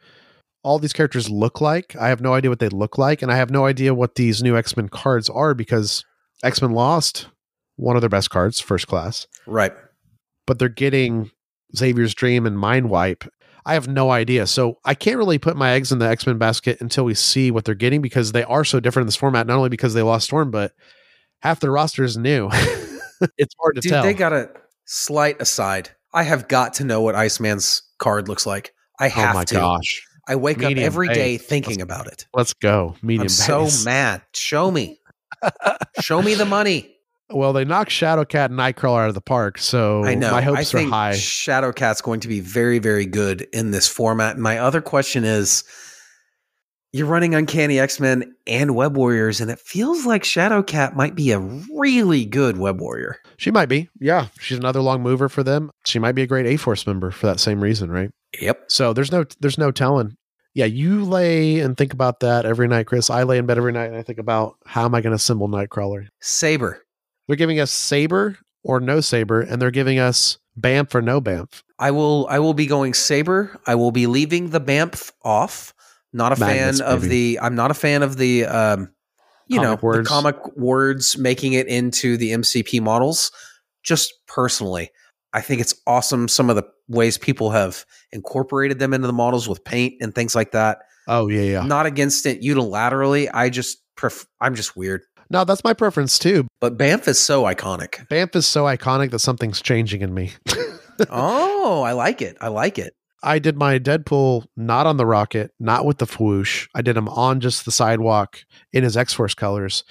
[0.63, 1.95] all these characters look like.
[1.95, 4.43] I have no idea what they look like, and I have no idea what these
[4.43, 6.05] new X Men cards are because
[6.43, 7.27] X Men lost
[7.77, 9.27] one of their best cards, first class.
[9.47, 9.73] right?
[10.47, 11.29] But they're getting
[11.75, 13.23] Xavier's Dream and Mind Wipe.
[13.65, 14.47] I have no idea.
[14.47, 17.51] So I can't really put my eggs in the X Men basket until we see
[17.51, 20.01] what they're getting because they are so different in this format, not only because they
[20.01, 20.71] lost Storm, but
[21.41, 22.47] half their roster is new.
[23.37, 24.03] it's hard to Dude, tell.
[24.03, 24.49] they got a
[24.85, 25.89] slight aside.
[26.13, 28.73] I have got to know what Iceman's card looks like.
[28.99, 29.55] I have oh have my to.
[29.55, 30.01] gosh.
[30.29, 31.45] I wake up Medium every day base.
[31.45, 32.25] thinking about it.
[32.33, 32.95] Let's go.
[33.01, 33.85] Medium I'm so base.
[33.85, 34.21] mad.
[34.33, 34.99] Show me.
[36.01, 36.96] Show me the money.
[37.29, 40.31] Well, they knocked Shadowcat and Nightcrawler out of the park, so I know.
[40.31, 41.11] my I hopes are think high.
[41.11, 44.37] Shadowcat's going to be very, very good in this format.
[44.37, 45.65] My other question is
[46.93, 51.31] you're running Uncanny X Men and Web Warriors, and it feels like Shadowcat might be
[51.31, 53.17] a really good Web Warrior.
[53.37, 53.89] She might be.
[53.99, 54.27] Yeah.
[54.39, 55.69] She's another long mover for them.
[55.85, 58.09] She might be a great A Force member for that same reason, right?
[58.39, 58.63] Yep.
[58.69, 60.15] So there's no there's no telling.
[60.53, 63.09] Yeah, you lay and think about that every night, Chris.
[63.11, 65.17] I lay in bed every night and I think about how am I going to
[65.17, 66.07] assemble Nightcrawler.
[66.19, 66.81] Saber.
[67.27, 71.61] They're giving us Saber or no Saber, and they're giving us Bamf or no Bamf.
[71.79, 73.59] I will I will be going Saber.
[73.67, 75.73] I will be leaving the Bamf off.
[76.13, 77.33] Not a fan of baby.
[77.35, 78.89] the I'm not a fan of the um
[79.47, 79.97] you Comic know, words.
[80.07, 83.31] the comic words making it into the MCP models.
[83.83, 84.89] Just personally,
[85.33, 89.47] I think it's awesome some of the ways people have incorporated them into the models
[89.47, 90.79] with paint and things like that.
[91.07, 91.61] Oh yeah, yeah.
[91.65, 93.29] Not against it unilaterally.
[93.33, 95.03] I just pref- I'm just weird.
[95.29, 96.46] No, that's my preference too.
[96.59, 98.07] But Bamf is so iconic.
[98.07, 100.31] Bamf is so iconic that something's changing in me.
[101.09, 102.37] oh, I like it.
[102.41, 102.95] I like it.
[103.23, 106.67] I did my Deadpool not on the rocket, not with the whoosh.
[106.75, 108.39] I did him on just the sidewalk
[108.71, 109.83] in his X Force colors.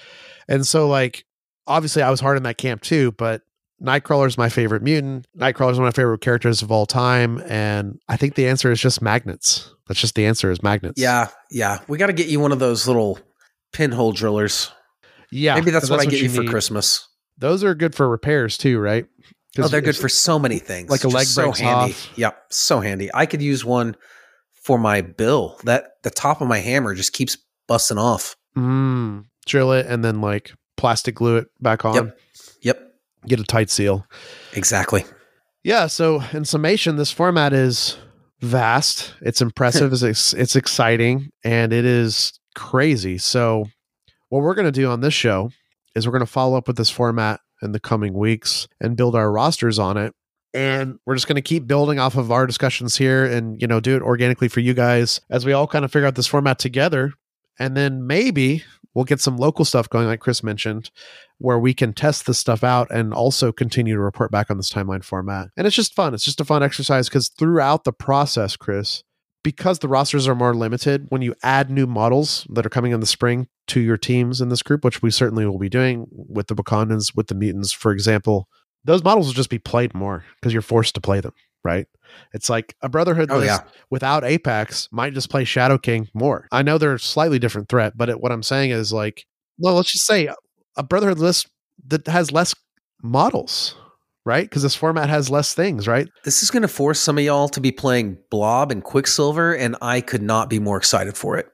[0.47, 1.25] And so, like,
[1.65, 3.41] obviously, I was hard in that camp too, but
[3.81, 5.27] Nightcrawler is my favorite mutant.
[5.37, 7.41] Nightcrawler is one of my favorite characters of all time.
[7.47, 9.73] And I think the answer is just magnets.
[9.87, 10.99] That's just the answer is magnets.
[10.99, 11.79] Yeah, yeah.
[11.87, 13.19] We got to get you one of those little
[13.73, 14.71] pinhole drillers.
[15.31, 15.55] Yeah.
[15.55, 16.49] Maybe that's, what I get you, for need.
[16.49, 17.07] Christmas.
[17.37, 19.05] Those are good for repairs too, right?
[19.59, 20.89] Oh, they're good for so many things.
[20.89, 21.93] like a leg so breaks handy.
[21.93, 22.17] off.
[22.17, 23.09] Yep, so handy.
[23.13, 23.95] I could use one
[24.53, 25.57] for my bill.
[25.63, 28.35] That the top of my hammer just keeps busting off.
[28.55, 31.95] Mm, drill it and then like plastic glue it back on.
[31.95, 32.19] Yep.
[32.61, 32.93] Yep.
[33.27, 34.05] Get a tight seal.
[34.53, 35.05] Exactly.
[35.63, 35.87] Yeah.
[35.87, 37.97] So, in summation, this format is
[38.41, 39.15] vast.
[39.21, 39.91] It's impressive.
[40.03, 43.17] it's it's exciting, and it is crazy.
[43.17, 43.65] So,
[44.29, 45.51] what we're going to do on this show
[45.95, 49.15] is we're going to follow up with this format in the coming weeks and build
[49.15, 50.13] our rosters on it.
[50.53, 53.79] And we're just going to keep building off of our discussions here and, you know,
[53.79, 56.57] do it organically for you guys as we all kind of figure out this format
[56.59, 57.13] together.
[57.59, 58.63] And then maybe
[58.93, 60.89] we'll get some local stuff going, like Chris mentioned,
[61.37, 64.71] where we can test this stuff out and also continue to report back on this
[64.71, 65.49] timeline format.
[65.57, 66.13] And it's just fun.
[66.13, 69.03] It's just a fun exercise because throughout the process, Chris,
[69.47, 72.99] because the rosters are more limited, when you add new models that are coming in
[72.99, 76.47] the spring to your teams in this group, which we certainly will be doing with
[76.47, 78.49] the Wakandans, with the mutants, for example,
[78.83, 81.31] those models will just be played more because you're forced to play them,
[81.63, 81.85] right?
[82.33, 83.69] It's like a Brotherhood Oh, list yeah.
[83.89, 86.49] without Apex might just play Shadow King more.
[86.51, 89.23] I know they're a slightly different threat, but it, what I'm saying is like,
[89.57, 90.29] well, let's just say
[90.75, 91.47] a Brotherhood list
[91.87, 92.53] that has less
[93.01, 93.75] models,
[94.27, 94.43] right?
[94.47, 96.07] Because this format has less things, right?
[96.25, 99.75] This is going to force some of y'all to be playing Blob and Quicksilver, and
[99.81, 101.47] I could not be more excited for it.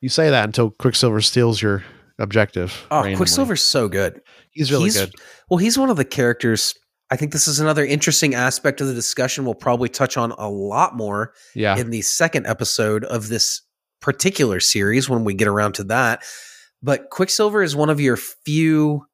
[0.00, 1.82] You say that until Quicksilver steals your
[2.18, 2.86] objective.
[2.90, 3.16] Oh, randomly.
[3.16, 4.20] Quicksilver's so good.
[4.52, 5.14] he's really he's- good.
[5.48, 6.74] Well, he's one of the characters.
[7.10, 10.50] I think this is another interesting aspect of the discussion we'll probably touch on a
[10.50, 13.62] lot more Yeah, in the second episode of this
[14.02, 16.22] particular series when we get around to that.
[16.82, 19.06] But Quicksilver is one of your few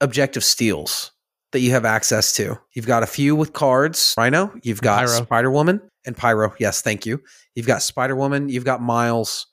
[0.00, 1.12] objective steals
[1.54, 2.58] that you have access to.
[2.74, 6.52] You've got a few with cards, Rhino, you've got Spider Woman and Pyro.
[6.60, 7.22] Yes, thank you.
[7.54, 9.46] You've got Spider Woman, you've got Miles,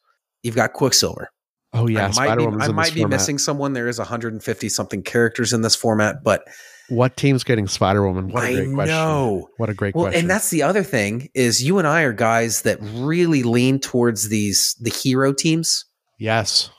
[0.43, 1.30] you've got Quicksilver.
[1.74, 3.72] oh yeah, I might be, I might be missing someone.
[3.74, 6.43] There is 150 something characters in this format, but
[6.89, 8.28] What team's getting Spider Woman?
[8.30, 8.95] What a I great question.
[8.95, 9.47] know.
[9.58, 10.20] What a great Well, question.
[10.22, 14.28] and that's the other thing is you and I are guys that really lean towards
[14.28, 15.86] these the hero teams.
[16.20, 16.70] yes,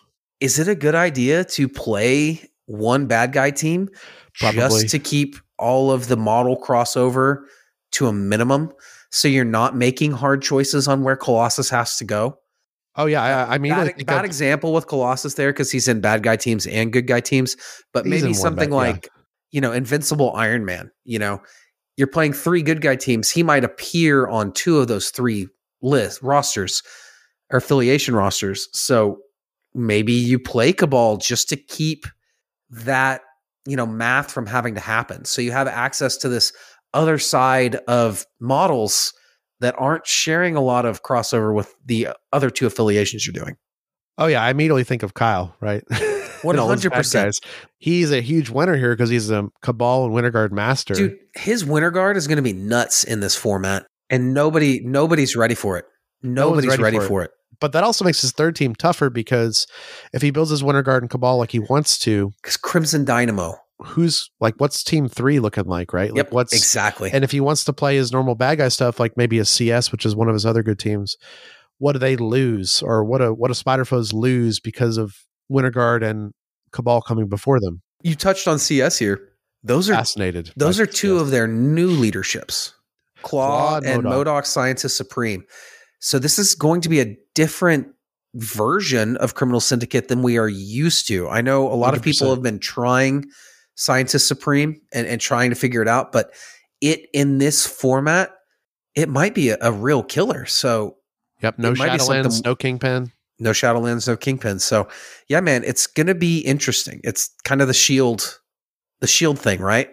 [0.41, 3.89] Is it a good idea to play one bad guy team
[4.39, 4.61] Probably.
[4.61, 7.45] just to keep all of the model crossover
[7.93, 8.73] to a minimum
[9.11, 12.39] so you're not making hard choices on where Colossus has to go?
[12.97, 13.23] oh yeah.
[13.23, 16.23] I, I mean, I bad, think bad example with Colossus there because he's in bad
[16.23, 17.57] guy teams and good guy teams,
[17.93, 18.93] but maybe something bad- yeah.
[18.93, 19.09] like
[19.51, 20.91] you know Invincible Iron Man.
[21.05, 21.43] You know,
[21.97, 23.31] you're playing three good guy teams.
[23.31, 25.49] He might appear on two of those three
[25.81, 26.83] list rosters
[27.51, 28.69] or affiliation rosters.
[28.73, 29.19] So
[29.75, 32.07] maybe you play Cabal just to keep
[32.73, 33.23] that
[33.67, 35.25] you know math from having to happen.
[35.25, 36.53] So you have access to this
[36.95, 39.13] other side of models
[39.61, 43.57] that aren't sharing a lot of crossover with the other two affiliations you're doing.
[44.19, 45.55] oh yeah, I immediately think of Kyle.
[45.61, 45.85] Right.
[46.43, 47.41] One And all those hundred bad percent.
[47.79, 50.95] He's a huge winner here because he's a Cabal and Winter Guard master.
[50.95, 51.19] dude.
[51.35, 55.55] His winter guard is going to be nuts in this format, and nobody, nobody's ready
[55.55, 55.85] for it.
[56.23, 57.09] Nobody's ready ready, for it.
[57.09, 57.31] for it.
[57.63, 59.67] But that also makes his third team tougher because
[60.13, 63.57] if he builds his Winter Guard and Cabal like he wants to, Because Crimson Dynamo.
[63.83, 66.11] who's like, what's Team Three looking like, right?
[66.11, 67.11] Like, Yep, what's exactly.
[67.13, 69.91] And if he wants to play his normal bad guy stuff, like maybe a CS,
[69.93, 71.17] which is one of his other good teams,
[71.79, 75.15] what do they lose, or what do what do Spider Foes lose because of
[75.49, 76.33] Winter Guard and
[76.73, 77.81] Cabal coming before them?
[78.03, 79.21] you touched on CS here.
[79.63, 80.53] Those are Fascinated.
[80.57, 82.75] those are two of their new leaderships,
[83.23, 84.03] Klaw, Klaw and.
[84.03, 85.45] MODOK Scientist Supreme.
[86.03, 87.87] So this is going to be a different
[88.35, 91.29] version of Criminal Syndicate than we are used to.
[91.29, 93.27] I know a lot of people have been trying
[93.77, 96.35] Scientist Supreme and, and trying to figure it out, but
[96.81, 98.33] it in this format,
[98.97, 100.45] it might be a, a real killer.
[100.45, 100.97] So
[101.41, 101.59] Yep.
[101.59, 103.13] No it might be Shadowlands, no Kingpin.
[103.39, 104.59] no Shadowlands, no Kingpin.
[104.59, 104.89] So
[105.29, 107.01] yeah, man, it's gonna be interesting.
[107.05, 108.41] It's kind of the shield,
[109.01, 109.91] the shield thing, right?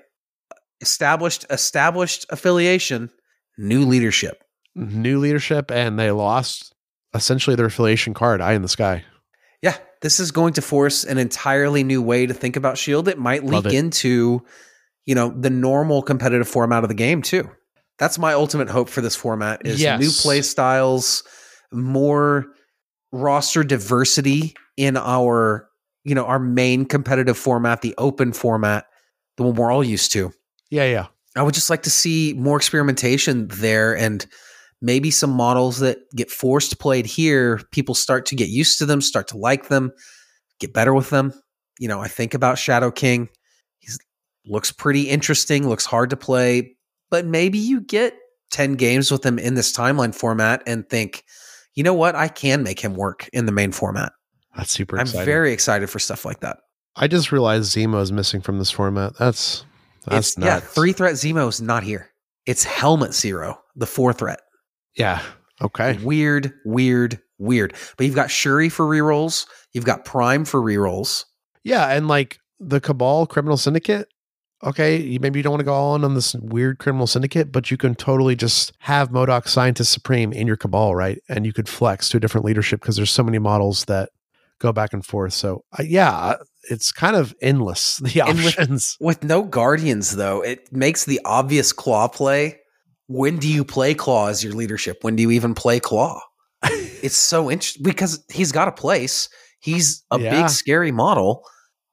[0.81, 3.09] Established, established affiliation,
[3.57, 4.43] new leadership.
[4.79, 6.73] New leadership, and they lost
[7.13, 9.03] essentially their affiliation card, Eye in the Sky.
[9.61, 13.07] Yeah, this is going to force an entirely new way to think about Shield.
[13.07, 13.73] It might leak it.
[13.73, 14.45] into,
[15.05, 17.49] you know, the normal competitive format of the game too.
[17.97, 19.99] That's my ultimate hope for this format is Yes.
[19.99, 21.23] new play styles,
[21.73, 22.45] more
[23.11, 25.67] roster diversity in our,
[26.05, 28.85] you know, our main competitive format, the open format,
[29.35, 30.31] the one we're all used to.
[30.69, 31.07] Yeah, yeah.
[31.35, 34.25] I would just like to see more experimentation there and
[34.81, 39.01] maybe some models that get forced played here, people start to get used to them,
[39.01, 39.91] start to like them,
[40.59, 41.33] get better with them.
[41.79, 43.29] You know, I think about Shadow King.
[43.79, 43.89] He
[44.45, 46.75] looks pretty interesting, looks hard to play,
[47.09, 48.15] but maybe you get
[48.51, 51.23] 10 games with him in this timeline format and think,
[51.75, 52.15] you know what?
[52.15, 54.11] I can make him work in the main format.
[54.55, 55.25] That's super I'm exciting.
[55.25, 56.57] very excited for stuff like that.
[56.95, 59.15] I just realized Zemo is missing from this format.
[59.17, 59.65] That's
[60.05, 62.09] that's it's, yeah, three threat Zemo is not here.
[62.45, 64.41] It's Helmut Zemo, the four threat.
[64.95, 65.21] Yeah.
[65.61, 65.97] Okay.
[66.03, 67.73] Weird, weird, weird.
[67.97, 69.45] But you've got Shuri for rerolls.
[69.73, 71.25] You've got Prime for rerolls.
[71.63, 74.07] Yeah, and like the Cabal Criminal Syndicate,
[74.63, 77.51] okay, you, maybe you don't want to go all in on this weird criminal syndicate,
[77.51, 81.19] but you can totally just have MODOK Scientist Supreme in your cabal, right?
[81.29, 84.09] And you could flex to a different leadership because there's so many models that
[84.59, 85.33] go back and forth.
[85.33, 86.35] So uh, yeah,
[86.69, 88.97] it's kind of endless the And with- options.
[88.99, 92.58] With no guardians, though, it makes the obvious Klaw play.
[93.11, 94.99] When do you play Klaw as your leadership?
[95.01, 96.21] When do you even play Klaw?
[96.63, 99.29] it's so interesting because he's got a place.
[99.59, 100.29] He's a Yeah.
[100.43, 101.43] big, scary model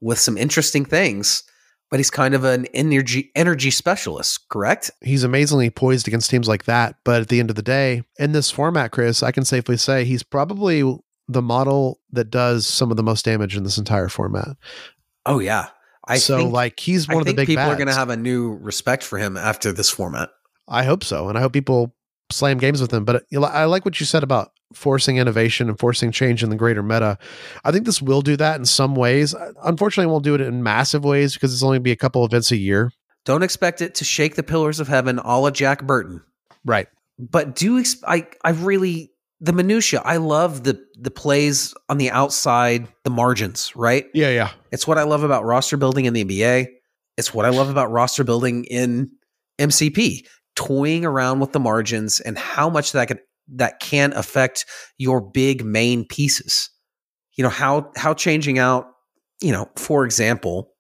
[0.03, 1.43] with some interesting things,
[1.91, 4.91] but he's kind of an energy energy specialist, correct?
[5.01, 6.97] he's amazingly poised against teams like that.
[7.03, 10.05] But at the end of the day, in this format, Chris, I can safely say
[10.05, 10.83] he's probably
[11.29, 14.49] the model that does some of the most damage in this entire format.
[15.25, 15.69] Oh yeah,
[16.07, 18.11] I so think like he's one I of the big people are going to have
[18.11, 20.29] a new respect for him after this format.
[20.69, 21.95] I hope so, and I hope people
[22.31, 23.05] slam games with them.
[23.05, 26.57] But uh, I like what you said about forcing innovation and forcing change in the
[26.57, 27.19] greater meta.
[27.65, 29.33] I think this will do that in some ways.
[29.35, 31.93] Uh, unfortunately, it won't do it in massive ways because it's only going to be
[31.93, 32.91] a couple events a year.
[33.25, 36.23] Don't expect it to shake the pillars of heaven, a la Jack Burton.
[36.65, 36.89] Right.
[37.19, 40.01] but do ex- I I really the minutia.
[40.05, 43.75] I love the the plays on the outside, the margins.
[43.77, 44.31] Right, Yeah.
[44.31, 44.51] Yeah.
[44.73, 46.67] it's what I love about roster building in the NBA.
[47.17, 49.11] It's what I love about roster building in
[49.61, 50.27] MCP.
[50.57, 53.19] Toying around with the margins and how much that can
[53.55, 54.67] that can affect
[54.99, 56.69] your big main pieces.
[57.37, 58.87] You know how how changing out.
[59.41, 60.73] You know, for example,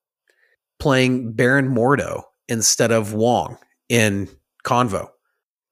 [0.81, 3.59] playing Baron Mordo instead of Wong
[3.89, 4.29] in
[4.64, 5.09] Convo.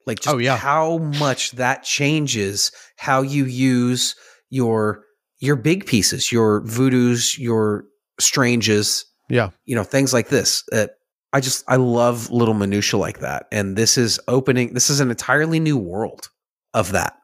[0.07, 0.57] Like just Oh, yeah.
[0.59, 4.15] how much that changes how you use
[4.51, 5.03] your
[5.41, 7.85] your big pieces, your voodoos, your
[8.21, 9.51] stranges, Yeah.
[9.65, 10.63] you know, things like this.
[10.73, 10.87] Uh,
[11.35, 14.72] I just I love little minutia like that, and this is opening.
[14.72, 16.30] This is an entirely new world
[16.72, 17.16] of that.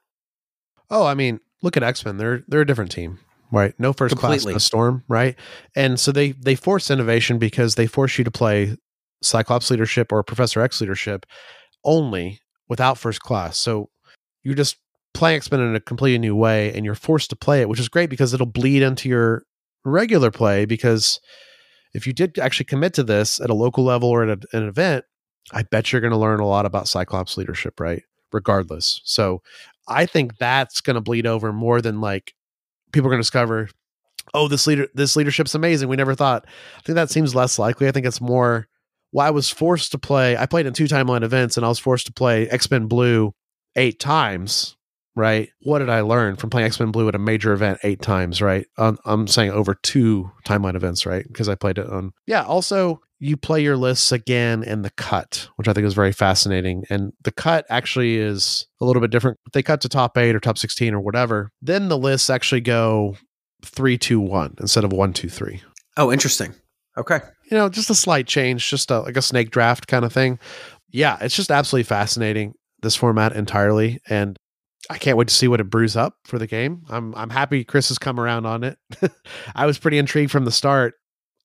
[0.91, 2.17] Oh, I mean, look at X Men.
[2.17, 3.21] They're they're a different team,
[3.53, 3.73] right?
[3.79, 4.53] No first class Completely.
[4.55, 5.37] in a storm, right?
[5.77, 8.77] And so they they force innovation because they force you to play
[9.23, 11.25] Cyclops leadership or Professor X leadership
[11.85, 13.59] only without first class.
[13.59, 13.91] So
[14.43, 14.77] you're just
[15.15, 17.79] play X Men in a completely new way, and you're forced to play it, which
[17.79, 19.45] is great because it'll bleed into your
[19.85, 20.65] regular play.
[20.65, 21.21] Because
[21.93, 24.69] if you did actually commit to this at a local level or at a, an
[24.69, 25.05] event,
[25.53, 28.03] I bet you're going to learn a lot about Cyclops leadership, right?
[28.33, 29.01] Regardless.
[29.05, 29.43] So
[29.89, 32.35] I think that's going to bleed over more than like
[32.93, 33.69] people are going to discover,
[34.35, 35.89] oh, this leader, this leadership's amazing.
[35.89, 36.45] We never thought.
[36.79, 37.89] I think that seems less likely.
[37.89, 38.69] I think it's more.
[39.13, 40.37] Well, I was forced to play.
[40.37, 43.35] I played in two timeline events, and I was forced to play X Men Blue
[43.75, 44.77] eight times.
[45.17, 45.51] Right?
[45.63, 48.41] What did I learn from playing X Men Blue at a major event eight times?
[48.41, 48.67] Right?
[48.79, 51.25] Um, I'm saying over two timeline events, right?
[51.27, 52.13] Because I played it on.
[52.27, 52.45] Yeah.
[52.45, 56.85] Also, you play your lists again in the cut, which I think is very fascinating.
[56.89, 59.39] And the cut actually is a little bit different.
[59.47, 62.63] If they cut to top eight or top 16 or whatever, then the lists actually
[62.63, 63.17] go
[63.63, 65.63] three, two, one instead of one, two, three.
[65.99, 66.55] Oh, interesting.
[66.97, 67.21] Okay.
[67.51, 70.39] You know, just a slight change, just a, like a snake draft kind of thing.
[70.91, 74.01] Yeah, it's just absolutely fascinating, this format entirely.
[74.09, 74.39] And
[74.91, 76.83] I can't wait to see what it brews up for the game.
[76.91, 78.77] I'm I'm happy Chris has come around on it.
[79.55, 80.95] I was pretty intrigued from the start.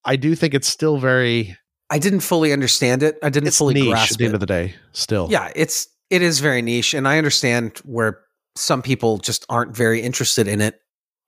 [0.03, 1.55] I do think it's still very
[1.91, 3.17] I didn't fully understand it.
[3.21, 4.27] I didn't it's fully niche grasp at the it.
[4.27, 4.73] end of the day.
[4.93, 8.21] Still, yeah, it's it is very niche, and I understand where
[8.55, 10.79] some people just aren't very interested in it.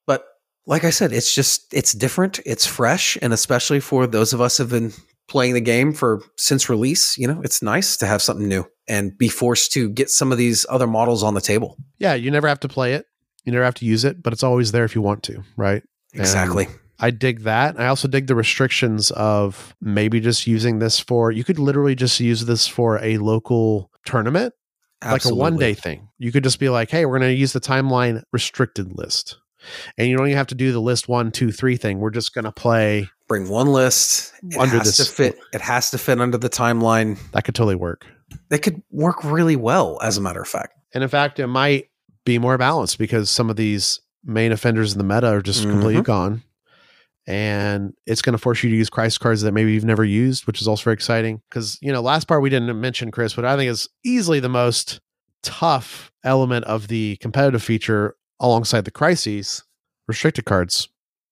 [0.07, 0.25] But
[0.65, 4.57] like I said, it's just it's different, it's fresh, and especially for those of us
[4.57, 4.91] who've been
[5.27, 9.17] playing the game for since release, you know, it's nice to have something new and
[9.17, 11.77] be forced to get some of these other models on the table.
[11.99, 12.13] yeah.
[12.13, 13.05] You never have to play it.
[13.43, 15.81] You never have to use it, but it's always there if you want to, right?
[16.13, 16.67] Exactly.
[16.99, 17.79] I dig that.
[17.79, 21.31] I also dig the restrictions of maybe just using this for.
[21.31, 24.53] You could literally just use this for a local tournament,
[25.05, 26.09] like a one day thing.
[26.17, 29.37] You could just be like, "Hey, we're going to use the timeline restricted list,"
[29.97, 31.99] and you don't even have to do the list one, two, three thing.
[31.99, 33.09] We're just going to play.
[33.27, 34.33] Bring one list.
[34.43, 35.37] It Under has this- to fit.
[35.53, 37.17] It has to fit under the timeline.
[37.31, 38.05] That could totally work.
[38.49, 40.73] That could work really well, as a matter of fact.
[40.93, 41.89] And in fact, it might
[42.25, 46.01] be more balanced because some of these main offenders in the meta are just completely
[46.01, 46.05] Mhm.
[46.05, 46.43] gone.
[47.25, 50.47] And it's going to force you to use crisis cards that maybe you've never used,
[50.47, 51.41] which is also very exciting.
[51.49, 54.47] Because, you know, last part we didn't mention, Chris, but I think is easily the
[54.49, 55.01] most
[55.43, 59.63] tough element of the competitive feature alongside the crises
[60.07, 60.89] restricted cards.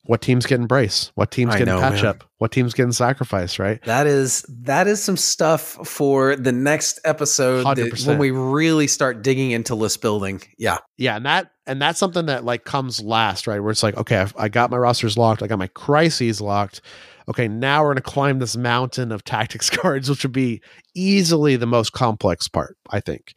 [0.08, 1.12] What teams get embrace?
[1.16, 2.06] What teams I get know, patch man.
[2.06, 2.24] up?
[2.38, 3.82] What teams get sacrifice, right?
[3.86, 7.66] That is that is some stuff for the next episode
[8.06, 10.44] when we really start digging into list building.
[10.60, 10.78] Yeah.
[10.98, 14.18] yeah and that and that's something that like comes last right where it's like okay
[14.18, 16.82] I've, i got my rosters locked i got my crises locked
[17.28, 20.62] okay now we're going to climb this mountain of tactics cards which would be
[20.96, 23.34] easily the most complex part i think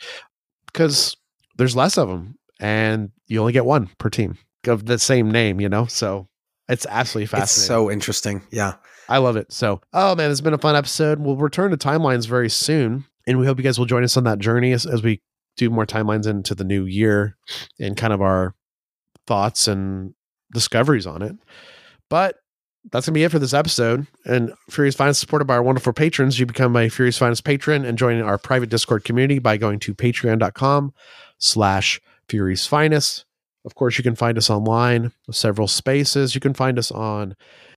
[0.66, 1.16] because
[1.56, 5.60] there's less of them and you only get one per team of the same name
[5.60, 6.28] you know so
[6.68, 7.44] It's absolutely fascinating.
[7.44, 8.42] It's so interesting.
[8.50, 8.74] Yeah.
[9.08, 9.52] I love it.
[9.52, 11.18] So, oh man, it's been a fun episode.
[11.18, 14.24] We'll return to timelines very soon, and we hope you guys will join us on
[14.24, 15.22] that journey as, as we
[15.56, 17.38] do more timelines into the new year
[17.80, 18.54] and kind of our
[19.26, 20.12] thoughts and
[20.52, 21.34] discoveries on it.
[22.10, 22.36] But
[22.92, 24.06] that's gonna be it for this episode.
[24.26, 27.96] And Fury's Finest, supported by our wonderful patrons, you become a Fury's Finest patron and
[27.96, 33.24] join our private Discord community by going to patreon.com/slash Fury's Finest.
[33.64, 36.34] Of course, you can find us online with several spaces.
[36.34, 37.34] You can find us on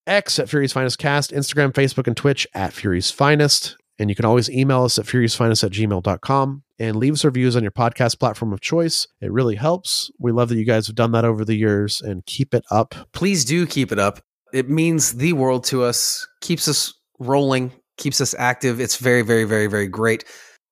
[0.08, 3.78] X at Fury's Finest Cast, Instagram, Facebook, and Twitch at Fury's Finest.
[4.00, 7.62] And you can always email us at furysfinest at gmail.com and leave us reviews on
[7.62, 9.08] your podcast platform of choice.
[9.22, 10.10] It really helps.
[10.18, 12.96] We love that you guys have done that over the years and keep it up.
[13.12, 14.20] Please do keep it up.
[14.54, 18.80] It means the world to us, keeps us rolling, keeps us active.
[18.80, 20.24] It's very, very, very, very great.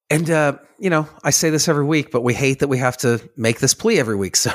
[0.10, 2.97] And, uh, you know, I say this every week, but we hate that we have
[2.97, 4.36] to make this plea every week.
[4.45, 4.51] So,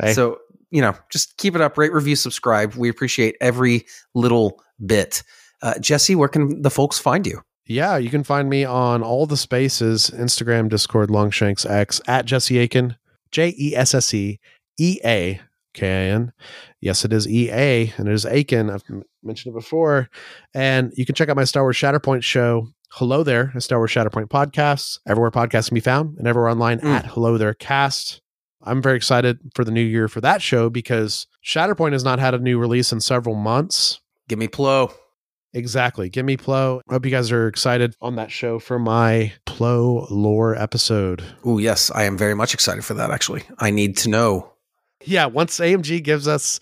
[0.00, 0.14] Hey.
[0.14, 0.38] so
[0.70, 2.74] you know, just keep it up, rate, review, subscribe.
[2.74, 3.84] We appreciate every
[4.14, 5.22] little bit.
[5.60, 7.42] Uh, Jesse, where can the folks find you?
[7.66, 12.54] Yeah, you can find me on all the spaces Instagram, Discord, Longshanks X, at Jesse
[12.66, 12.96] Eakin,
[13.30, 14.40] J E S S E
[14.80, 15.40] E A
[15.74, 16.32] K I N.
[16.80, 18.72] Yes, it is E A and it is Eakin.
[18.72, 18.82] I've
[19.22, 20.08] mentioned it before.
[20.54, 22.68] And you can check out my Star Wars Shatterpoint show.
[22.96, 24.98] Hello there, a Star Wars Shatterpoint podcast.
[25.06, 26.90] Everywhere podcasts can be found and everywhere online Mm.
[26.94, 28.20] at Hello There Cast.
[28.62, 32.34] I'm very excited for the new year for that show because Shatterpoint has not had
[32.34, 34.00] a new release in several months.
[34.28, 34.92] Give me Plo.
[35.54, 36.08] Exactly.
[36.10, 36.80] Give me Plo.
[36.88, 41.24] Hope you guys are excited on that show for my Plo lore episode.
[41.44, 43.42] Oh, yes, I am very much excited for that, actually.
[43.58, 44.52] I need to know.
[45.04, 46.60] Yeah, once AMG gives us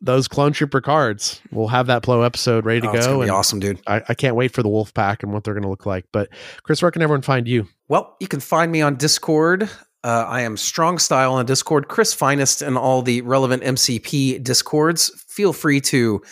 [0.00, 3.00] those clone trooper cards, we'll have that Plo episode ready to Oh, go.
[3.00, 3.80] gonna be And awesome, dude.
[3.86, 6.06] I, I can't wait for the Wolf Pack and what they're going to look like.
[6.12, 6.28] But
[6.62, 7.68] Chris, where can everyone find you?
[7.88, 9.64] Well, you can find me on Discord.
[10.02, 15.10] Uh, I am Strong Style on Discord, Chris Finest, and all the relevant MCP Discords.
[15.28, 16.22] Feel free to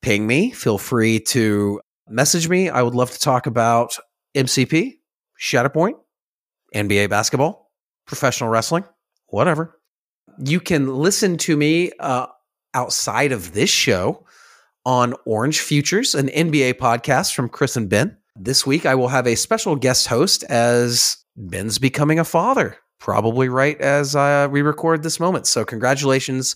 [0.00, 0.50] ping me.
[0.52, 2.70] Feel free to message me.
[2.70, 3.92] I would love to talk about
[4.34, 4.94] MCP,
[5.38, 5.94] Shatterpoint,
[6.74, 7.70] NBA basketball,
[8.06, 8.84] professional wrestling,
[9.26, 9.78] whatever.
[10.38, 12.26] You can listen to me uh,
[12.76, 14.24] outside of this show
[14.84, 18.16] on Orange Futures, an NBA podcast from Chris and Ben.
[18.36, 23.48] This week, I will have a special guest host as Ben's becoming a father, probably
[23.48, 25.46] right as uh, we record this moment.
[25.46, 26.54] So, congratulations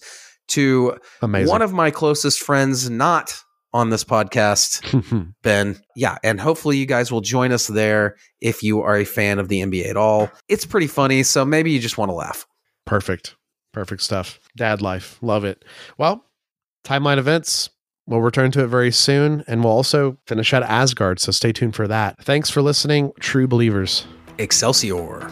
[0.48, 1.48] to Amazing.
[1.48, 3.34] one of my closest friends, not
[3.72, 5.80] on this podcast, Ben.
[5.96, 9.48] Yeah, and hopefully you guys will join us there if you are a fan of
[9.48, 10.30] the NBA at all.
[10.48, 12.46] It's pretty funny, so maybe you just want to laugh.
[12.84, 13.36] Perfect.
[13.72, 14.39] Perfect stuff.
[14.60, 15.18] Dad life.
[15.22, 15.64] Love it.
[15.96, 16.26] Well,
[16.84, 17.70] timeline events.
[18.06, 19.42] We'll return to it very soon.
[19.46, 21.18] And we'll also finish out Asgard.
[21.18, 22.22] So stay tuned for that.
[22.22, 24.06] Thanks for listening, true believers.
[24.36, 25.30] Excelsior.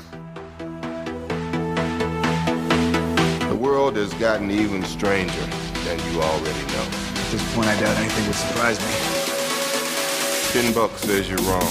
[3.50, 5.44] The world has gotten even stranger
[5.84, 6.88] than you already know.
[6.88, 8.94] At this point, I doubt anything would surprise me.
[10.58, 11.70] Ten bucks says you're wrong.